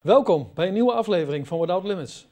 Welkom 0.00 0.50
bij 0.54 0.66
een 0.66 0.72
nieuwe 0.72 0.92
aflevering 0.92 1.48
van 1.48 1.60
Without 1.60 1.84
Limits. 1.84 2.26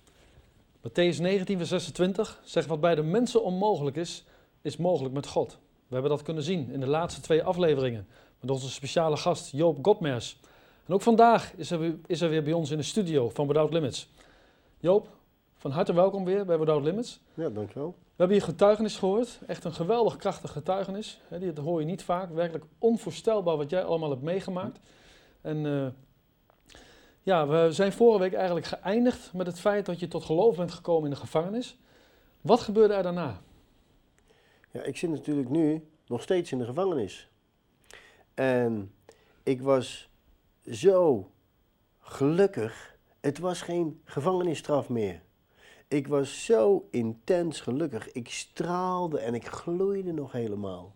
Matthäus 0.79 1.21
19, 1.21 1.57
vers 1.57 1.69
26 1.69 2.41
zegt 2.45 2.67
wat 2.67 2.81
bij 2.81 2.95
de 2.95 3.03
mensen 3.03 3.43
onmogelijk 3.45 3.97
is, 3.97 4.25
is 4.63 4.77
mogelijk 4.77 5.15
met 5.15 5.27
God. 5.27 5.59
We 5.87 5.93
hebben 5.93 6.11
dat 6.11 6.23
kunnen 6.23 6.43
zien 6.43 6.71
in 6.71 6.81
de 6.81 6.87
laatste 6.87 7.21
twee 7.21 7.43
afleveringen 7.43 8.07
met 8.41 8.51
onze 8.51 8.71
speciale 8.71 9.17
gast 9.17 9.53
Joop 9.53 9.85
Godmers. 9.85 10.41
En 10.87 10.95
ook 10.95 11.03
vandaag 11.03 11.53
is 11.57 11.71
er, 11.71 11.97
is 12.07 12.21
er 12.21 12.29
weer 12.29 12.43
bij 12.43 12.53
ons 12.53 12.71
in 12.71 12.77
de 12.77 12.83
studio 12.83 13.29
van 13.29 13.47
Without 13.47 13.73
Limits. 13.73 14.09
Joop, 14.79 15.09
van 15.57 15.71
harte 15.71 15.93
welkom 15.93 16.25
weer 16.25 16.45
bij 16.45 16.59
Without 16.59 16.85
Limits. 16.85 17.21
Ja, 17.35 17.49
dankjewel. 17.49 17.89
We 17.99 18.15
hebben 18.17 18.37
hier 18.37 18.47
getuigenis 18.47 18.97
gehoord, 18.97 19.39
echt 19.47 19.65
een 19.65 19.75
geweldig 19.75 20.17
krachtig 20.17 20.53
getuigenis. 20.53 21.21
Dat 21.55 21.65
hoor 21.65 21.81
je 21.81 21.87
niet 21.87 22.03
vaak, 22.03 22.31
werkelijk 22.31 22.65
onvoorstelbaar 22.79 23.57
wat 23.57 23.71
jij 23.71 23.85
allemaal 23.85 24.11
hebt 24.11 24.23
meegemaakt. 24.23 24.79
En 25.41 25.67
eh, 25.67 25.87
ja, 27.29 27.47
we 27.47 27.73
zijn 27.73 27.93
vorige 27.93 28.19
week 28.19 28.33
eigenlijk 28.33 28.67
geëindigd 28.67 29.33
met 29.33 29.47
het 29.47 29.61
feit 29.61 29.87
dat 29.87 30.01
je 30.01 30.09
tot 30.09 30.25
geloof 30.25 30.57
bent 30.57 30.73
gekomen 30.73 31.05
in 31.05 31.11
de 31.11 31.21
gevangenis. 31.21 31.79
Wat 32.41 32.61
gebeurde 32.61 32.95
er 32.95 33.03
daarna? 33.03 33.41
Ja, 34.71 34.83
ik 34.83 34.97
zit 34.97 35.11
natuurlijk 35.11 35.49
nu 35.49 35.89
nog 36.07 36.23
steeds 36.23 36.53
in 36.53 36.59
de 36.59 36.65
gevangenis. 36.65 37.31
En 38.35 38.95
ik 39.43 39.63
was 39.63 40.11
zo 40.71 41.31
gelukkig. 42.01 42.97
Het 43.21 43.39
was 43.39 43.63
geen 43.63 44.01
gevangenisstraf 44.05 44.89
meer. 44.89 45.23
Ik 45.89 46.07
was 46.07 46.45
zo 46.45 46.89
intens 46.91 47.61
gelukkig. 47.61 48.13
Ik 48.13 48.29
straalde 48.29 49.19
en 49.19 49.35
ik 49.35 49.47
gloeide 49.47 50.13
nog 50.13 50.33
helemaal. 50.33 50.95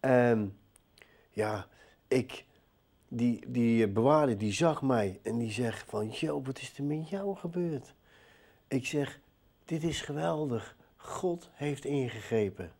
En 0.00 0.58
ja, 1.30 1.66
ik, 2.08 2.44
die, 3.14 3.40
die 3.46 3.88
bewaarder 3.88 4.38
die 4.38 4.52
zag 4.52 4.82
mij 4.82 5.20
en 5.22 5.38
die 5.38 5.50
zegt 5.50 5.84
van, 5.88 6.08
Joop, 6.08 6.46
wat 6.46 6.58
is 6.58 6.72
er 6.76 6.84
met 6.84 7.08
jou 7.08 7.36
gebeurd? 7.36 7.94
Ik 8.68 8.86
zeg, 8.86 9.20
dit 9.64 9.82
is 9.82 10.00
geweldig. 10.00 10.76
God 10.96 11.50
heeft 11.52 11.84
ingegrepen. 11.84 12.72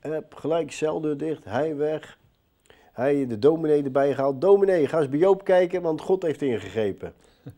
En 0.00 0.12
heb 0.12 0.34
gelijk 0.34 0.72
celdeur 0.72 1.16
dicht, 1.16 1.44
hij 1.44 1.76
weg. 1.76 2.18
Hij 2.92 3.26
de 3.26 3.38
dominee 3.38 3.82
erbij 3.82 4.14
gehaald. 4.14 4.40
Dominee, 4.40 4.86
ga 4.86 4.98
eens 4.98 5.08
bij 5.08 5.18
Joop 5.18 5.44
kijken, 5.44 5.82
want 5.82 6.00
God 6.00 6.22
heeft 6.22 6.42
ingegrepen. 6.42 7.14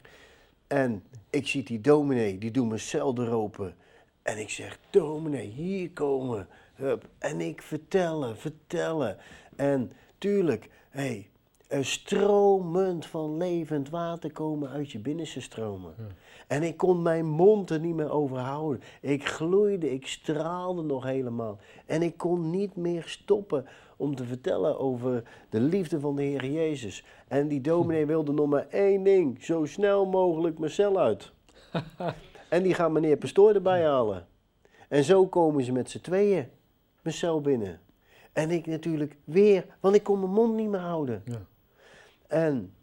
En 0.66 1.04
ik 1.30 1.46
zie 1.46 1.62
die 1.62 1.80
dominee, 1.80 2.38
die 2.38 2.50
doet 2.50 2.68
mijn 2.68 2.80
celdeur 2.80 3.30
open. 3.30 3.74
En 4.22 4.38
ik 4.38 4.50
zeg, 4.50 4.78
dominee, 4.90 5.46
hier 5.46 5.90
komen. 5.90 6.48
Hup. 6.74 7.08
En 7.18 7.40
ik 7.40 7.62
vertellen, 7.62 8.36
vertellen. 8.36 9.16
En 9.56 9.92
tuurlijk, 10.18 10.68
hey, 10.90 11.16
er 11.16 11.35
stromend 11.68 13.06
van 13.06 13.36
levend 13.36 13.90
water 13.90 14.32
komen 14.32 14.70
uit 14.70 14.92
je 14.92 14.98
binnenste 14.98 15.40
stromen. 15.40 15.94
En 16.46 16.62
ik 16.62 16.76
kon 16.76 17.02
mijn 17.02 17.26
mond 17.26 17.70
er 17.70 17.80
niet 17.80 17.94
meer 17.94 18.10
over 18.10 18.38
houden. 18.38 18.82
Ik 19.00 19.26
gloeide, 19.26 19.92
ik 19.92 20.06
straalde 20.06 20.82
nog 20.82 21.04
helemaal. 21.04 21.58
En 21.86 22.02
ik 22.02 22.16
kon 22.16 22.50
niet 22.50 22.76
meer 22.76 23.02
stoppen 23.06 23.66
om 23.96 24.14
te 24.14 24.24
vertellen 24.24 24.78
over 24.78 25.22
de 25.50 25.60
liefde 25.60 26.00
van 26.00 26.16
de 26.16 26.22
Heer 26.22 26.46
Jezus. 26.46 27.04
En 27.28 27.48
die 27.48 27.60
dominee 27.60 28.06
wilde 28.06 28.32
nog 28.32 28.48
maar 28.48 28.66
één 28.68 29.02
ding: 29.02 29.44
zo 29.44 29.64
snel 29.64 30.06
mogelijk 30.06 30.58
mijn 30.58 30.72
cel 30.72 30.98
uit. 31.00 31.32
en 32.48 32.62
die 32.62 32.74
gaan 32.74 32.92
meneer 32.92 33.16
Pastoor 33.16 33.54
erbij 33.54 33.84
halen. 33.84 34.26
En 34.88 35.04
zo 35.04 35.26
komen 35.26 35.64
ze 35.64 35.72
met 35.72 35.90
z'n 35.90 36.00
tweeën 36.00 36.48
mijn 37.02 37.14
cel 37.14 37.40
binnen. 37.40 37.80
En 38.32 38.50
ik 38.50 38.66
natuurlijk 38.66 39.16
weer, 39.24 39.66
want 39.80 39.94
ik 39.94 40.02
kon 40.02 40.18
mijn 40.18 40.32
mond 40.32 40.54
niet 40.54 40.68
meer 40.68 40.80
houden. 40.80 41.22
Ja. 41.24 41.46
En 42.28 42.74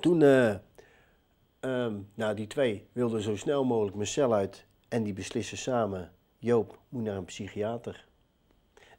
toen, 0.00 0.22
ehm, 0.22 1.94
nou 2.14 2.34
die 2.34 2.46
twee 2.46 2.86
wilden 2.92 3.22
zo 3.22 3.36
snel 3.36 3.64
mogelijk 3.64 3.96
mijn 3.96 4.08
cel 4.08 4.34
uit 4.34 4.64
en 4.88 5.02
die 5.02 5.12
beslissen 5.12 5.58
samen, 5.58 6.12
Joop 6.38 6.78
moet 6.88 7.02
naar 7.02 7.16
een 7.16 7.24
psychiater. 7.24 8.06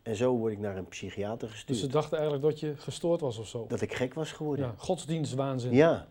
En 0.01 0.15
zo 0.15 0.35
word 0.37 0.51
ik 0.53 0.59
naar 0.59 0.77
een 0.77 0.87
psychiater 0.87 1.47
Dus 1.47 1.51
gestuurd. 1.51 1.77
ze 1.79 1.87
dachten 1.87 2.17
eigenlijk 2.17 2.45
dat 2.49 2.59
je 2.59 2.73
gestoord 2.77 3.21
was 3.21 3.37
of 3.37 3.47
zo. 3.47 3.65
Dat 3.67 3.81
ik 3.81 3.93
gek 3.93 4.13
was 4.13 4.31
geworden. 4.31 4.65
Ja, 4.65 4.73
godsdienstwaanzin. 4.77 5.73
Ja. 5.73 6.07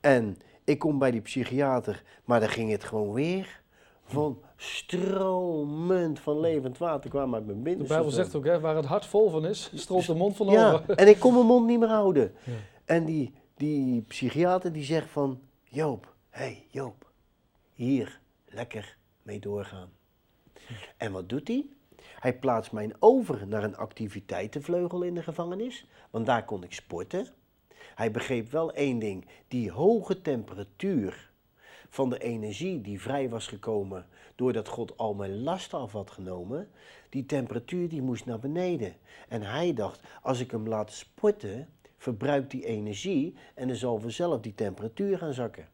En 0.00 0.36
ik 0.64 0.78
kom 0.78 0.98
bij 0.98 1.10
die 1.10 1.20
psychiater, 1.20 2.02
maar 2.24 2.40
dan 2.40 2.48
ging 2.48 2.70
het 2.70 2.84
gewoon 2.84 3.12
weer 3.12 3.60
van 4.04 4.38
stromend 4.56 6.18
van 6.20 6.40
levend 6.40 6.78
water 6.78 7.10
kwam 7.10 7.34
uit 7.34 7.44
mijn 7.46 7.56
De 7.58 7.62
binnenste. 7.62 7.94
Bijbel 7.94 8.10
stroom. 8.10 8.24
zegt 8.24 8.36
ook, 8.36 8.44
hè, 8.52 8.60
waar 8.60 8.76
het 8.76 8.84
hart 8.84 9.06
vol 9.06 9.30
van 9.30 9.46
is, 9.46 9.70
stroomt 9.74 10.06
de 10.06 10.14
mond 10.14 10.36
van 10.36 10.46
Ja, 10.46 10.72
over. 10.72 10.94
en 10.94 11.08
ik 11.08 11.18
kon 11.18 11.34
mijn 11.34 11.46
mond 11.46 11.66
niet 11.66 11.78
meer 11.78 11.88
houden. 11.88 12.32
Ja. 12.44 12.52
En 12.88 13.04
die, 13.04 13.32
die 13.56 14.02
psychiater 14.02 14.72
die 14.72 14.84
zegt 14.84 15.10
van, 15.10 15.40
Joop, 15.64 16.14
hé 16.30 16.42
hey, 16.44 16.66
Joop, 16.70 17.10
hier 17.74 18.20
lekker 18.46 18.96
mee 19.22 19.40
doorgaan. 19.40 19.90
En 20.96 21.12
wat 21.12 21.28
doet 21.28 21.48
hij? 21.48 21.66
Hij 21.98 22.38
plaatst 22.38 22.72
mij 22.72 22.94
over 22.98 23.46
naar 23.46 23.64
een 23.64 23.76
activiteitenvleugel 23.76 25.02
in 25.02 25.14
de 25.14 25.22
gevangenis, 25.22 25.86
want 26.10 26.26
daar 26.26 26.44
kon 26.44 26.64
ik 26.64 26.72
sporten. 26.72 27.26
Hij 27.94 28.10
begreep 28.10 28.50
wel 28.50 28.72
één 28.72 28.98
ding, 28.98 29.26
die 29.48 29.70
hoge 29.70 30.22
temperatuur 30.22 31.30
van 31.88 32.10
de 32.10 32.18
energie 32.18 32.80
die 32.80 33.00
vrij 33.00 33.28
was 33.28 33.46
gekomen 33.46 34.06
doordat 34.34 34.68
God 34.68 34.96
al 34.96 35.14
mijn 35.14 35.42
lasten 35.42 35.78
af 35.78 35.92
had 35.92 36.10
genomen, 36.10 36.70
die 37.08 37.26
temperatuur 37.26 37.88
die 37.88 38.02
moest 38.02 38.26
naar 38.26 38.38
beneden. 38.38 38.96
En 39.28 39.42
hij 39.42 39.74
dacht, 39.74 40.00
als 40.22 40.40
ik 40.40 40.50
hem 40.50 40.68
laat 40.68 40.92
sporten, 40.92 41.68
verbruikt 41.98 42.50
die 42.50 42.64
energie 42.64 43.34
en 43.54 43.66
dan 43.66 43.76
zal 43.76 43.98
vanzelf 43.98 44.40
die 44.40 44.54
temperatuur 44.54 45.18
gaan 45.18 45.32
zakken. 45.32 45.68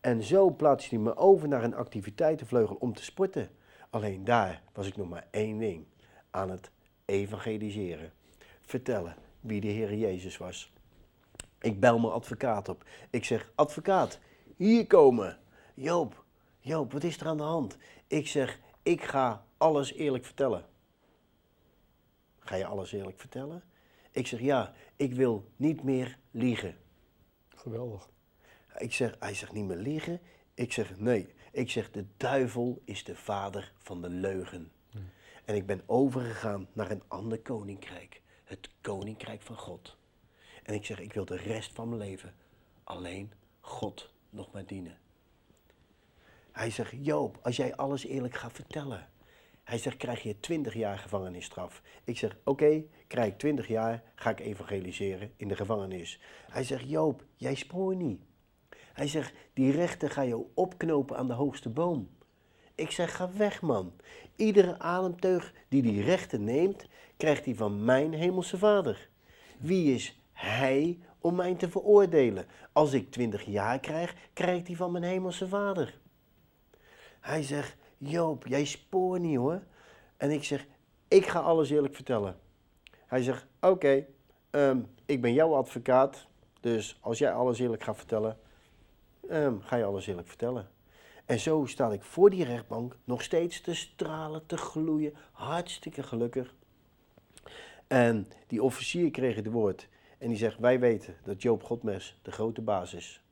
En 0.00 0.22
zo 0.22 0.50
plaatste 0.50 0.94
hij 0.94 1.04
me 1.04 1.16
over 1.16 1.48
naar 1.48 1.64
een 1.64 1.74
activiteitenvleugel 1.74 2.76
om 2.76 2.94
te 2.94 3.04
sporten. 3.04 3.50
Alleen 3.90 4.24
daar 4.24 4.62
was 4.72 4.86
ik 4.86 4.96
nog 4.96 5.08
maar 5.08 5.26
één 5.30 5.58
ding, 5.58 5.84
aan 6.30 6.50
het 6.50 6.70
evangeliseren. 7.04 8.12
Vertellen 8.60 9.16
wie 9.40 9.60
de 9.60 9.68
Heer 9.68 9.94
Jezus 9.94 10.36
was. 10.36 10.72
Ik 11.60 11.80
bel 11.80 11.98
mijn 11.98 12.12
advocaat 12.12 12.68
op. 12.68 12.84
Ik 13.10 13.24
zeg, 13.24 13.52
advocaat, 13.54 14.18
hier 14.56 14.86
komen. 14.86 15.38
Joop, 15.74 16.24
Joop, 16.60 16.92
wat 16.92 17.04
is 17.04 17.20
er 17.20 17.26
aan 17.26 17.36
de 17.36 17.42
hand? 17.42 17.76
Ik 18.06 18.28
zeg, 18.28 18.60
ik 18.82 19.02
ga 19.02 19.44
alles 19.56 19.92
eerlijk 19.92 20.24
vertellen. 20.24 20.64
Ga 22.38 22.54
je 22.54 22.66
alles 22.66 22.92
eerlijk 22.92 23.18
vertellen? 23.18 23.62
Ik 24.16 24.26
zeg, 24.26 24.40
ja, 24.40 24.72
ik 24.96 25.14
wil 25.14 25.50
niet 25.56 25.82
meer 25.82 26.18
liegen. 26.30 26.76
Geweldig. 27.48 28.08
Ik 28.78 28.92
zeg, 28.92 29.16
hij 29.18 29.34
zegt 29.34 29.52
niet 29.52 29.64
meer 29.64 29.76
liegen. 29.76 30.20
Ik 30.54 30.72
zeg, 30.72 30.98
nee. 30.98 31.34
Ik 31.52 31.70
zeg, 31.70 31.90
de 31.90 32.04
duivel 32.16 32.82
is 32.84 33.04
de 33.04 33.16
vader 33.16 33.72
van 33.78 34.02
de 34.02 34.08
leugen. 34.08 34.72
En 35.44 35.54
ik 35.54 35.66
ben 35.66 35.82
overgegaan 35.86 36.68
naar 36.72 36.90
een 36.90 37.02
ander 37.08 37.40
koninkrijk. 37.40 38.22
Het 38.44 38.70
koninkrijk 38.80 39.42
van 39.42 39.56
God. 39.56 39.96
En 40.62 40.74
ik 40.74 40.84
zeg, 40.84 41.00
ik 41.00 41.12
wil 41.12 41.24
de 41.24 41.36
rest 41.36 41.72
van 41.72 41.88
mijn 41.88 42.00
leven 42.00 42.34
alleen 42.84 43.32
God 43.60 44.10
nog 44.30 44.52
maar 44.52 44.66
dienen. 44.66 44.98
Hij 46.52 46.70
zegt, 46.70 46.92
Joop, 47.00 47.38
als 47.42 47.56
jij 47.56 47.76
alles 47.76 48.04
eerlijk 48.04 48.34
gaat 48.34 48.52
vertellen. 48.52 49.08
Hij 49.66 49.78
zegt, 49.78 49.96
krijg 49.96 50.22
je 50.22 50.40
20 50.40 50.74
jaar 50.74 50.98
gevangenisstraf. 50.98 51.82
Ik 52.04 52.18
zeg, 52.18 52.36
oké, 52.44 52.84
krijg 53.06 53.32
ik 53.32 53.38
20 53.38 53.68
jaar, 53.68 54.02
ga 54.14 54.30
ik 54.30 54.40
evangeliseren 54.40 55.32
in 55.36 55.48
de 55.48 55.56
gevangenis. 55.56 56.20
Hij 56.50 56.64
zegt, 56.64 56.88
Joop, 56.88 57.24
jij 57.36 57.54
spoor 57.54 57.96
niet. 57.96 58.20
Hij 58.92 59.08
zegt, 59.08 59.34
die 59.52 59.72
rechter 59.72 60.10
ga 60.10 60.22
je 60.22 60.44
opknopen 60.54 61.16
aan 61.16 61.26
de 61.26 61.32
hoogste 61.32 61.68
boom. 61.68 62.08
Ik 62.74 62.90
zeg, 62.90 63.16
ga 63.16 63.30
weg 63.36 63.62
man. 63.62 63.92
Iedere 64.36 64.78
ademteug 64.78 65.52
die 65.68 65.82
die 65.82 66.02
rechter 66.02 66.40
neemt, 66.40 66.86
krijgt 67.16 67.44
hij 67.44 67.54
van 67.54 67.84
mijn 67.84 68.12
hemelse 68.12 68.58
vader. 68.58 69.08
Wie 69.58 69.94
is 69.94 70.20
hij 70.32 70.98
om 71.18 71.34
mij 71.34 71.54
te 71.54 71.68
veroordelen? 71.68 72.46
Als 72.72 72.92
ik 72.92 73.10
20 73.10 73.44
jaar 73.44 73.80
krijg, 73.80 74.14
krijgt 74.32 74.66
hij 74.66 74.76
van 74.76 74.92
mijn 74.92 75.04
hemelse 75.04 75.48
vader. 75.48 75.98
Hij 77.20 77.42
zegt, 77.42 77.76
Joop, 77.98 78.46
jij 78.46 78.64
spoor 78.64 79.20
niet 79.20 79.36
hoor. 79.36 79.62
En 80.16 80.30
ik 80.30 80.44
zeg, 80.44 80.66
ik 81.08 81.26
ga 81.26 81.40
alles 81.40 81.70
eerlijk 81.70 81.94
vertellen. 81.94 82.36
Hij 83.06 83.22
zegt, 83.22 83.46
oké, 83.60 84.06
ehm, 84.50 84.80
ik 85.06 85.20
ben 85.20 85.32
jouw 85.32 85.54
advocaat. 85.54 86.26
Dus 86.60 86.98
als 87.00 87.18
jij 87.18 87.32
alles 87.32 87.58
eerlijk 87.58 87.82
gaat 87.82 87.96
vertellen, 87.96 88.38
ehm, 89.28 89.60
ga 89.60 89.76
je 89.76 89.84
alles 89.84 90.06
eerlijk 90.06 90.28
vertellen. 90.28 90.70
En 91.24 91.40
zo 91.40 91.64
sta 91.64 91.92
ik 91.92 92.02
voor 92.02 92.30
die 92.30 92.44
rechtbank 92.44 92.96
nog 93.04 93.22
steeds 93.22 93.60
te 93.60 93.74
stralen, 93.74 94.46
te 94.46 94.56
gloeien, 94.56 95.14
hartstikke 95.32 96.02
gelukkig. 96.02 96.54
En 97.86 98.28
die 98.46 98.62
officier 98.62 99.10
kreeg 99.10 99.36
het 99.36 99.46
woord 99.46 99.88
en 100.18 100.28
die 100.28 100.36
zegt, 100.36 100.58
wij 100.58 100.80
weten 100.80 101.16
dat 101.24 101.42
Joop 101.42 101.62
Godmes 101.62 102.18
de 102.22 102.32
grote 102.32 102.62
baas 102.62 102.94
is. 102.94 103.22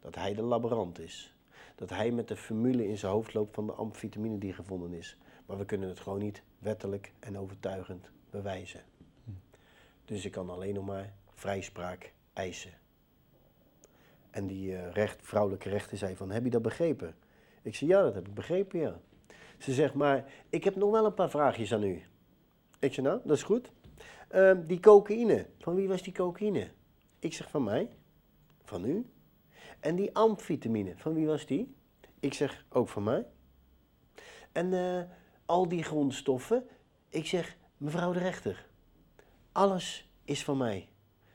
Dat 0.00 0.14
hij 0.14 0.34
de 0.34 0.42
laborant 0.42 0.98
is. 0.98 1.34
Dat 1.80 1.90
hij 1.90 2.10
met 2.10 2.28
de 2.28 2.36
formule 2.36 2.88
in 2.88 2.98
zijn 2.98 3.12
hoofd 3.12 3.34
loopt 3.34 3.54
van 3.54 3.66
de 3.66 3.72
amfetamine 3.72 4.38
die 4.38 4.52
gevonden 4.52 4.92
is. 4.92 5.16
Maar 5.46 5.58
we 5.58 5.64
kunnen 5.64 5.88
het 5.88 6.00
gewoon 6.00 6.18
niet 6.18 6.42
wettelijk 6.58 7.12
en 7.18 7.38
overtuigend 7.38 8.10
bewijzen. 8.30 8.80
Dus 10.04 10.24
ik 10.24 10.32
kan 10.32 10.50
alleen 10.50 10.74
nog 10.74 10.86
maar 10.86 11.12
vrijspraak 11.34 12.12
eisen. 12.32 12.72
En 14.30 14.46
die 14.46 14.76
eh, 14.76 14.92
recht, 14.92 15.18
vrouwelijke 15.22 15.68
rechter 15.68 15.96
zei 15.96 16.16
van, 16.16 16.30
heb 16.30 16.44
je 16.44 16.50
dat 16.50 16.62
begrepen? 16.62 17.14
Ik 17.62 17.74
zei, 17.74 17.90
ja, 17.90 18.02
dat 18.02 18.14
heb 18.14 18.28
ik 18.28 18.34
begrepen, 18.34 18.80
ja. 18.80 19.00
Ze 19.58 19.72
zegt, 19.72 19.94
maar 19.94 20.32
ik 20.48 20.64
heb 20.64 20.76
nog 20.76 20.90
wel 20.90 21.04
een 21.04 21.14
paar 21.14 21.30
vraagjes 21.30 21.72
aan 21.72 21.82
u. 21.82 22.02
Ik 22.78 22.94
zei, 22.94 23.06
nou, 23.06 23.20
dat 23.24 23.36
is 23.36 23.42
goed. 23.42 23.72
Ehm, 24.28 24.66
die 24.66 24.80
cocaïne, 24.80 25.46
van 25.58 25.74
wie 25.74 25.88
was 25.88 26.02
die 26.02 26.12
cocaïne? 26.12 26.70
Ik 27.18 27.32
zeg, 27.32 27.50
van 27.50 27.64
mij. 27.64 27.88
Van 28.62 28.84
u. 28.84 29.06
En 29.80 29.96
die 29.96 30.14
amfetamine, 30.14 30.92
van 30.96 31.14
wie 31.14 31.26
was 31.26 31.46
die? 31.46 31.74
Ik 32.20 32.34
zeg, 32.34 32.64
ook 32.68 32.88
van 32.88 33.02
mij. 33.02 33.26
En 34.52 34.72
eh, 34.72 35.02
al 35.46 35.68
die 35.68 35.82
grondstoffen, 35.82 36.68
ik 37.08 37.26
zeg, 37.26 37.56
mevrouw 37.76 38.12
de 38.12 38.18
rechter, 38.18 38.66
alles 39.52 40.10
is 40.24 40.44
van 40.44 40.56
mij. 40.56 40.88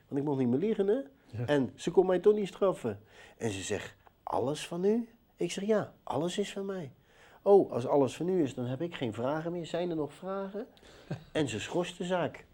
Want 0.08 0.20
ik 0.20 0.26
mocht 0.26 0.38
niet 0.38 0.48
meer 0.48 0.58
liegen, 0.58 0.86
hè? 0.86 1.00
Ja. 1.38 1.46
En 1.46 1.72
ze 1.74 1.90
kon 1.90 2.06
mij 2.06 2.18
toch 2.18 2.34
niet 2.34 2.48
straffen. 2.48 3.00
En 3.36 3.50
ze 3.50 3.62
zegt, 3.62 3.96
alles 4.22 4.66
van 4.66 4.84
u? 4.84 5.08
Ik 5.36 5.52
zeg, 5.52 5.64
ja, 5.64 5.94
alles 6.02 6.38
is 6.38 6.52
van 6.52 6.66
mij. 6.66 6.92
Oh, 7.42 7.72
als 7.72 7.86
alles 7.86 8.16
van 8.16 8.28
u 8.28 8.42
is, 8.42 8.54
dan 8.54 8.64
heb 8.64 8.82
ik 8.82 8.94
geen 8.94 9.12
vragen 9.12 9.52
meer. 9.52 9.66
Zijn 9.66 9.90
er 9.90 9.96
nog 9.96 10.12
vragen? 10.12 10.66
en 11.32 11.48
ze 11.48 11.60
schorst 11.60 11.98
de 11.98 12.04
zaak. 12.04 12.46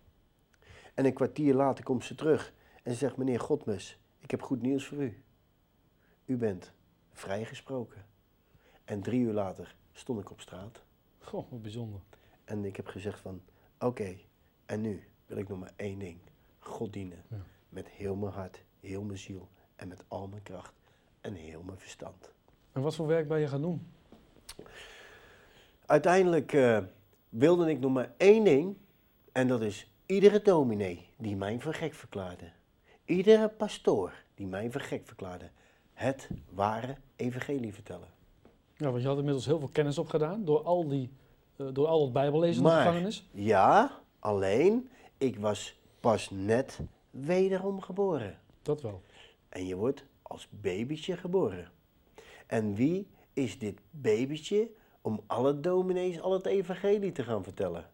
En 0.95 1.05
een 1.05 1.13
kwartier 1.13 1.55
later 1.55 1.85
komt 1.85 2.05
ze 2.05 2.15
terug 2.15 2.53
en 2.83 2.93
ze 2.93 2.99
zegt, 2.99 3.17
meneer 3.17 3.41
Godmes, 3.41 3.99
ik 4.19 4.31
heb 4.31 4.43
goed 4.43 4.63
nieuws 4.63 4.87
voor 4.87 4.99
u. 4.99 5.23
U 6.33 6.37
bent 6.37 6.73
vrijgesproken. 7.13 8.05
En 8.85 9.03
drie 9.03 9.21
uur 9.21 9.33
later 9.33 9.77
stond 9.93 10.21
ik 10.21 10.31
op 10.31 10.41
straat. 10.41 10.83
Goh, 11.19 11.51
wat 11.51 11.63
bijzonder. 11.63 12.01
En 12.45 12.65
ik 12.65 12.77
heb 12.77 12.87
gezegd 12.87 13.21
van, 13.21 13.43
oké, 13.79 14.17
en 14.67 14.81
nu 14.81 15.05
wil 15.27 15.37
ik 15.37 15.49
nog 15.49 15.59
maar 15.59 15.73
één 15.77 15.99
ding. 15.99 16.19
God 16.59 16.93
dienen. 16.93 17.25
Ja. 17.29 17.37
Met 17.69 17.89
heel 17.89 18.15
mijn 18.15 18.33
hart, 18.33 18.65
heel 18.81 19.03
mijn 19.03 19.19
ziel 19.19 19.49
en 19.77 19.89
met 19.89 20.05
al 20.09 20.29
mijn 20.29 20.43
kracht 20.43 20.75
en 21.21 21.35
heel 21.35 21.63
mijn 21.63 21.79
verstand. 21.79 22.33
En 22.73 22.83
wat 22.83 22.95
voor 22.95 23.07
werk 23.07 23.29
ben 23.29 23.41
je 23.41 23.49
gaan 23.49 23.63
doen? 23.63 23.93
Uiteindelijk 25.87 26.53
eh, 26.53 26.79
wilde 27.29 27.71
ik 27.71 27.81
nog 27.81 27.93
maar 27.93 28.13
één 28.17 28.45
ding. 28.45 28.77
En 29.33 29.49
dat 29.49 29.63
is 29.63 29.91
iedere 30.07 30.43
dominee 30.43 31.09
die 31.17 31.37
mij 31.37 31.61
voor 31.61 31.75
gek 31.75 31.95
verklaarde. 31.95 32.53
Iedere 33.05 33.49
pastoor 33.49 34.13
die 34.35 34.47
mij 34.47 34.71
voor 34.71 34.81
gek 34.81 35.07
verklaarde. 35.07 35.51
Het 36.03 36.29
ware 36.51 36.97
evangelie 37.17 37.75
vertellen. 37.75 38.09
Ja, 38.77 38.91
want 38.91 39.03
je 39.03 39.09
had 39.09 39.17
inmiddels 39.19 39.47
heel 39.47 39.59
veel 39.59 39.69
kennis 39.69 39.99
opgedaan 39.99 40.45
door 40.45 40.63
al, 40.63 40.89
die, 40.89 41.11
eh, 41.57 41.67
door 41.73 41.87
al 41.87 42.03
het 42.03 42.13
bijbellezen 42.13 42.57
in 42.57 42.63
de 42.63 42.69
Maar- 42.69 42.83
gevangenis. 42.83 43.29
Ja, 43.33 43.99
alleen 44.19 44.91
ik 45.19 45.39
was 45.39 45.81
pas 46.01 46.31
net 46.31 46.81
wederom 47.11 47.81
geboren. 47.81 48.39
Dat 48.63 48.83
wel. 48.83 49.03
En 49.49 49.67
je 49.67 49.77
wordt 49.77 50.05
als 50.23 50.49
babytje 50.51 51.17
geboren. 51.17 51.71
En 52.47 52.75
wie 52.75 53.07
is 53.33 53.59
dit 53.59 53.81
babytje 53.91 54.71
om 55.01 55.21
alle 55.27 55.61
dominees 55.61 56.21
al 56.21 56.33
het 56.33 56.47
evangelie 56.47 57.13
te 57.13 57.23
gaan 57.25 57.43
vertellen? 57.45 57.89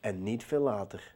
En 0.00 0.22
niet 0.22 0.44
veel 0.44 0.62
later, 0.62 1.14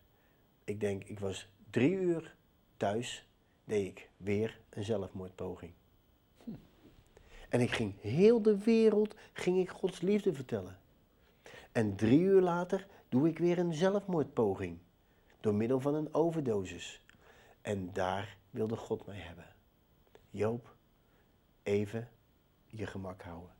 ik 0.64 0.80
denk 0.80 1.04
ik 1.04 1.18
was 1.18 1.48
drie 1.70 1.92
uur 1.92 2.34
thuis, 2.76 3.26
deed 3.64 3.86
ik 3.86 4.10
weer 4.16 4.60
een 4.70 4.84
zelfmoordpoging. 4.84 5.72
En 7.50 7.60
ik 7.60 7.70
ging 7.70 7.94
heel 8.00 8.42
de 8.42 8.58
wereld, 8.58 9.14
ging 9.32 9.58
ik 9.58 9.70
Gods 9.70 10.00
liefde 10.00 10.32
vertellen. 10.32 10.78
En 11.72 11.96
drie 11.96 12.20
uur 12.20 12.40
later 12.40 12.86
doe 13.08 13.28
ik 13.28 13.38
weer 13.38 13.58
een 13.58 13.74
zelfmoordpoging. 13.74 14.78
Door 15.40 15.54
middel 15.54 15.80
van 15.80 15.94
een 15.94 16.14
overdosis. 16.14 17.04
En 17.62 17.92
daar 17.92 18.36
wilde 18.50 18.76
God 18.76 19.06
mij 19.06 19.18
hebben. 19.18 19.46
Joop, 20.30 20.74
even 21.62 22.08
je 22.66 22.86
gemak 22.86 23.22
houden. 23.22 23.54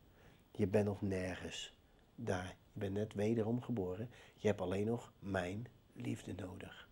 Je 0.52 0.66
bent 0.66 0.84
nog 0.84 1.02
nergens. 1.02 1.74
Daar, 2.14 2.56
je 2.72 2.78
bent 2.78 2.94
net 2.94 3.14
wederom 3.14 3.62
geboren. 3.62 4.10
Je 4.36 4.46
hebt 4.46 4.60
alleen 4.60 4.86
nog 4.86 5.12
mijn 5.18 5.66
liefde 5.92 6.34
nodig. 6.34 6.88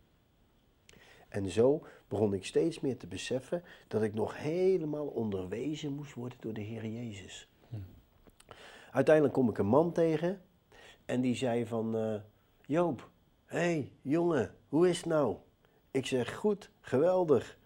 En 1.29 1.51
zo 1.51 1.87
begon 2.09 2.35
ik 2.35 2.45
steeds 2.45 2.81
meer 2.81 2.97
te 2.97 3.07
beseffen 3.07 3.63
dat 3.89 4.03
ik 4.03 4.15
nog 4.15 4.39
helemaal 4.39 5.07
onderwezen 5.07 5.93
moest 5.93 6.15
worden 6.15 6.39
door 6.41 6.53
de 6.53 6.61
Heer 6.61 6.87
Jezus. 6.87 7.49
Uiteindelijk 8.91 9.35
kom 9.35 9.49
ik 9.49 9.59
een 9.59 9.67
man 9.67 9.93
tegen 9.93 10.43
en 11.05 11.21
die 11.21 11.35
zei 11.35 11.67
van, 11.67 11.97
eh, 11.97 12.15
Joop, 12.67 13.11
hé 13.45 13.59
hey, 13.59 13.93
jongen, 14.03 14.55
hoe 14.69 14.89
is 14.89 14.97
het 14.97 15.07
nou? 15.07 15.37
Ik 15.91 16.07
zeg, 16.07 16.35
goed, 16.35 16.71
geweldig. 16.81 17.59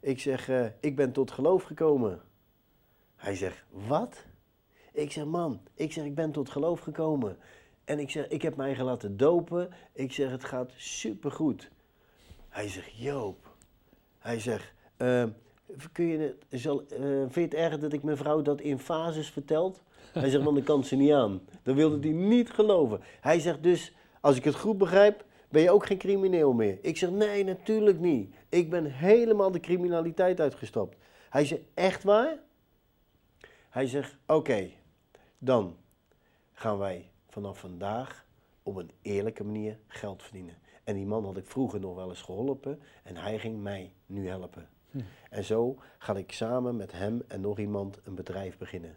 Ik 0.00 0.20
zeg, 0.20 0.48
eh, 0.48 0.66
ik 0.80 0.96
ben 0.96 1.12
tot 1.12 1.30
geloof 1.30 1.62
gekomen. 1.62 2.20
Hij 3.16 3.36
zegt, 3.36 3.64
wat? 3.70 4.24
Ik 4.92 5.12
zeg, 5.12 5.24
man, 5.24 5.60
ik 5.74 5.92
zeg, 5.92 6.04
ik 6.04 6.14
ben 6.14 6.32
tot 6.32 6.50
geloof 6.50 6.80
gekomen. 6.80 7.38
En 7.84 7.98
ik 7.98 8.10
zeg, 8.10 8.28
ik 8.28 8.42
heb 8.42 8.56
mij 8.56 8.82
laten 8.82 9.16
dopen. 9.16 9.70
Ik 9.92 10.12
zeg, 10.12 10.30
het 10.30 10.44
gaat 10.44 10.72
supergoed. 10.76 11.70
Hij 12.52 12.68
zegt, 12.68 12.96
Joop. 12.96 13.48
Hij 14.18 14.40
zegt, 14.40 14.72
eh, 14.96 15.24
kun 15.92 16.06
je, 16.06 16.36
zal, 16.50 16.82
eh, 16.86 16.98
vind 17.00 17.34
je 17.34 17.40
het 17.40 17.54
erg 17.54 17.78
dat 17.78 17.92
ik 17.92 18.02
mijn 18.02 18.16
vrouw 18.16 18.42
dat 18.42 18.60
in 18.60 18.78
fases 18.78 19.30
vertelt? 19.30 19.82
Hij 20.12 20.30
zegt, 20.30 20.44
want 20.44 20.56
dan 20.56 20.64
kan 20.64 20.84
ze 20.84 20.96
niet 20.96 21.12
aan. 21.12 21.40
Dan 21.62 21.74
wilde 21.74 22.08
hij 22.08 22.16
niet 22.16 22.50
geloven. 22.50 23.00
Hij 23.20 23.40
zegt 23.40 23.62
dus, 23.62 23.94
als 24.20 24.36
ik 24.36 24.44
het 24.44 24.54
goed 24.54 24.78
begrijp, 24.78 25.24
ben 25.48 25.62
je 25.62 25.70
ook 25.70 25.86
geen 25.86 25.98
crimineel 25.98 26.52
meer. 26.52 26.78
Ik 26.82 26.96
zeg, 26.96 27.10
nee, 27.10 27.44
natuurlijk 27.44 27.98
niet. 27.98 28.34
Ik 28.48 28.70
ben 28.70 28.84
helemaal 28.84 29.50
de 29.50 29.60
criminaliteit 29.60 30.40
uitgestapt. 30.40 30.96
Hij 31.30 31.44
zegt, 31.44 31.62
echt 31.74 32.02
waar? 32.02 32.38
Hij 33.68 33.86
zegt, 33.86 34.16
oké, 34.26 34.70
dan 35.38 35.76
gaan 36.52 36.78
wij 36.78 37.10
vanaf 37.28 37.58
vandaag 37.58 38.24
op 38.62 38.76
een 38.76 38.90
eerlijke 39.02 39.44
manier 39.44 39.78
geld 39.86 40.22
verdienen. 40.22 40.54
En 40.84 40.94
die 40.94 41.06
man 41.06 41.24
had 41.24 41.36
ik 41.36 41.46
vroeger 41.46 41.80
nog 41.80 41.94
wel 41.94 42.08
eens 42.08 42.22
geholpen 42.22 42.80
en 43.02 43.16
hij 43.16 43.38
ging 43.38 43.62
mij 43.62 43.92
nu 44.06 44.28
helpen. 44.28 44.68
En 45.30 45.44
zo 45.44 45.78
ga 45.98 46.16
ik 46.16 46.32
samen 46.32 46.76
met 46.76 46.92
hem 46.92 47.22
en 47.28 47.40
nog 47.40 47.58
iemand 47.58 48.00
een 48.04 48.14
bedrijf 48.14 48.58
beginnen. 48.58 48.96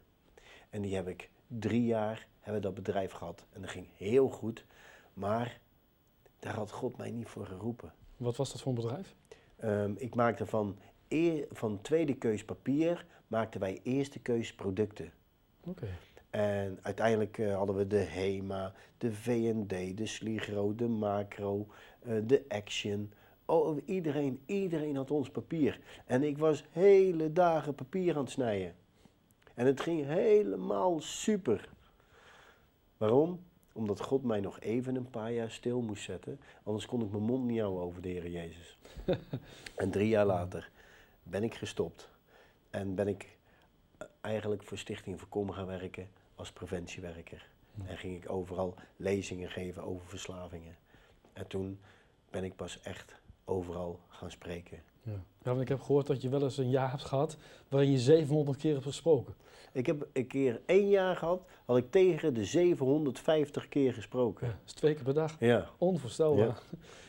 En 0.70 0.82
die 0.82 0.96
heb 0.96 1.08
ik 1.08 1.30
drie 1.48 1.86
jaar 1.86 2.28
hebben 2.40 2.62
we 2.62 2.68
dat 2.68 2.84
bedrijf 2.84 3.12
gehad. 3.12 3.46
En 3.52 3.62
dat 3.62 3.70
ging 3.70 3.88
heel 3.96 4.30
goed, 4.30 4.66
maar 5.14 5.60
daar 6.40 6.56
had 6.56 6.72
God 6.72 6.98
mij 6.98 7.12
niet 7.12 7.28
voor 7.28 7.46
geroepen. 7.46 7.94
Wat 8.18 8.36
was 8.36 8.52
dat 8.52 8.62
voor 8.62 8.72
een 8.72 8.82
bedrijf? 8.82 9.16
Ehm, 9.56 9.94
ik 9.98 10.16
maakte 10.16 10.46
van, 10.46 10.78
eer, 11.08 11.48
van 11.52 11.82
tweede 11.82 12.14
keus 12.14 12.46
papier, 12.46 13.06
maakten 13.28 13.60
wij 13.60 13.80
eerste 13.84 14.20
keus 14.20 14.56
producten. 14.56 15.12
Oké. 15.64 15.88
En 16.36 16.80
uiteindelijk 16.82 17.38
eh, 17.38 17.56
hadden 17.56 17.76
we 17.76 17.88
de 17.88 17.98
HEMA, 17.98 18.74
de 18.98 19.14
V&D, 19.14 19.98
de 19.98 20.06
Sligro, 20.06 20.76
de 20.76 20.88
Macro, 20.88 21.68
eh, 22.02 22.16
de 22.24 22.46
Action. 22.48 23.14
Oh, 23.46 23.78
iedereen, 23.86 24.42
iedereen 24.46 24.96
had 24.96 25.12
ons 25.12 25.30
papier. 25.30 25.80
En 26.06 26.24
ik 26.24 26.38
was 26.38 26.64
hele 26.72 27.34
dagen 27.34 27.76
papier 27.76 28.16
aan 28.16 28.22
het 28.24 28.32
snijden. 28.32 28.76
En 29.54 29.66
het 29.66 29.82
ging 29.82 30.06
helemaal 30.06 31.02
super. 31.02 31.70
Waarom? 32.98 33.40
Omdat 33.74 34.02
God 34.02 34.24
mij 34.24 34.40
nog 34.40 34.60
even 34.60 34.96
een 34.96 35.10
paar 35.10 35.32
jaar 35.32 35.52
stil 35.52 35.82
moest 35.82 36.04
zetten. 36.04 36.40
Anders 36.64 36.86
kon 36.86 37.02
ik 37.02 37.12
mijn 37.12 37.24
mond 37.24 37.46
niet 37.46 37.60
houden 37.60 37.84
over 37.84 38.02
de 38.02 38.10
Heer 38.10 38.30
Jezus. 38.30 38.78
en 39.76 39.92
drie 39.92 40.08
jaar 40.08 40.26
later 40.26 40.72
ben 41.24 41.44
ik 41.44 41.54
gestopt. 41.54 42.10
En 42.70 42.96
ben 42.96 43.08
ik 43.08 43.38
eh, 43.98 44.08
eigenlijk 44.22 44.64
voor 44.64 44.78
Stichting 44.78 45.20
Voorkomen 45.20 45.54
gaan 45.54 45.68
werken 45.68 46.24
als 46.36 46.52
preventiewerker. 46.52 47.48
En 47.86 47.98
ging 47.98 48.24
ik 48.24 48.32
overal 48.32 48.76
lezingen 48.96 49.50
geven 49.50 49.84
over 49.84 50.08
verslavingen. 50.08 50.76
En 51.34 51.48
toen 51.48 51.80
ben 52.30 52.44
ik 52.44 52.56
pas 52.56 52.82
echt 52.82 53.16
overal 53.46 54.00
gaan 54.10 54.32
spreken. 54.32 54.80
Ja. 55.02 55.12
ja, 55.12 55.50
want 55.50 55.62
ik 55.62 55.68
heb 55.68 55.82
gehoord 55.82 56.08
dat 56.08 56.22
je 56.22 56.30
wel 56.30 56.44
eens 56.44 56.58
een 56.58 56.70
jaar 56.70 56.90
hebt 56.90 57.04
gehad 57.04 57.38
waarin 57.68 57.92
je 57.92 58.00
700 58.00 58.58
keer 58.58 58.74
hebt 58.74 58.86
gesproken. 58.86 59.36
Ik 59.72 59.86
heb 59.86 60.08
een 60.14 60.28
keer 60.28 60.62
één 60.66 60.90
jaar 60.90 61.16
gehad, 61.16 61.46
had 61.66 61.78
ik 61.78 61.92
tegen 61.92 62.34
de 62.34 62.46
750 62.46 63.70
keer 63.70 63.94
gesproken. 63.94 64.48
Ja, 64.48 64.54
dat 64.54 64.62
is 64.66 64.74
twee 64.74 64.94
keer 64.94 65.04
per 65.04 65.14
dag. 65.14 65.36
Ja. 65.40 65.70
Onvoorstelbaar. 65.78 66.46
Ja. 66.46 66.56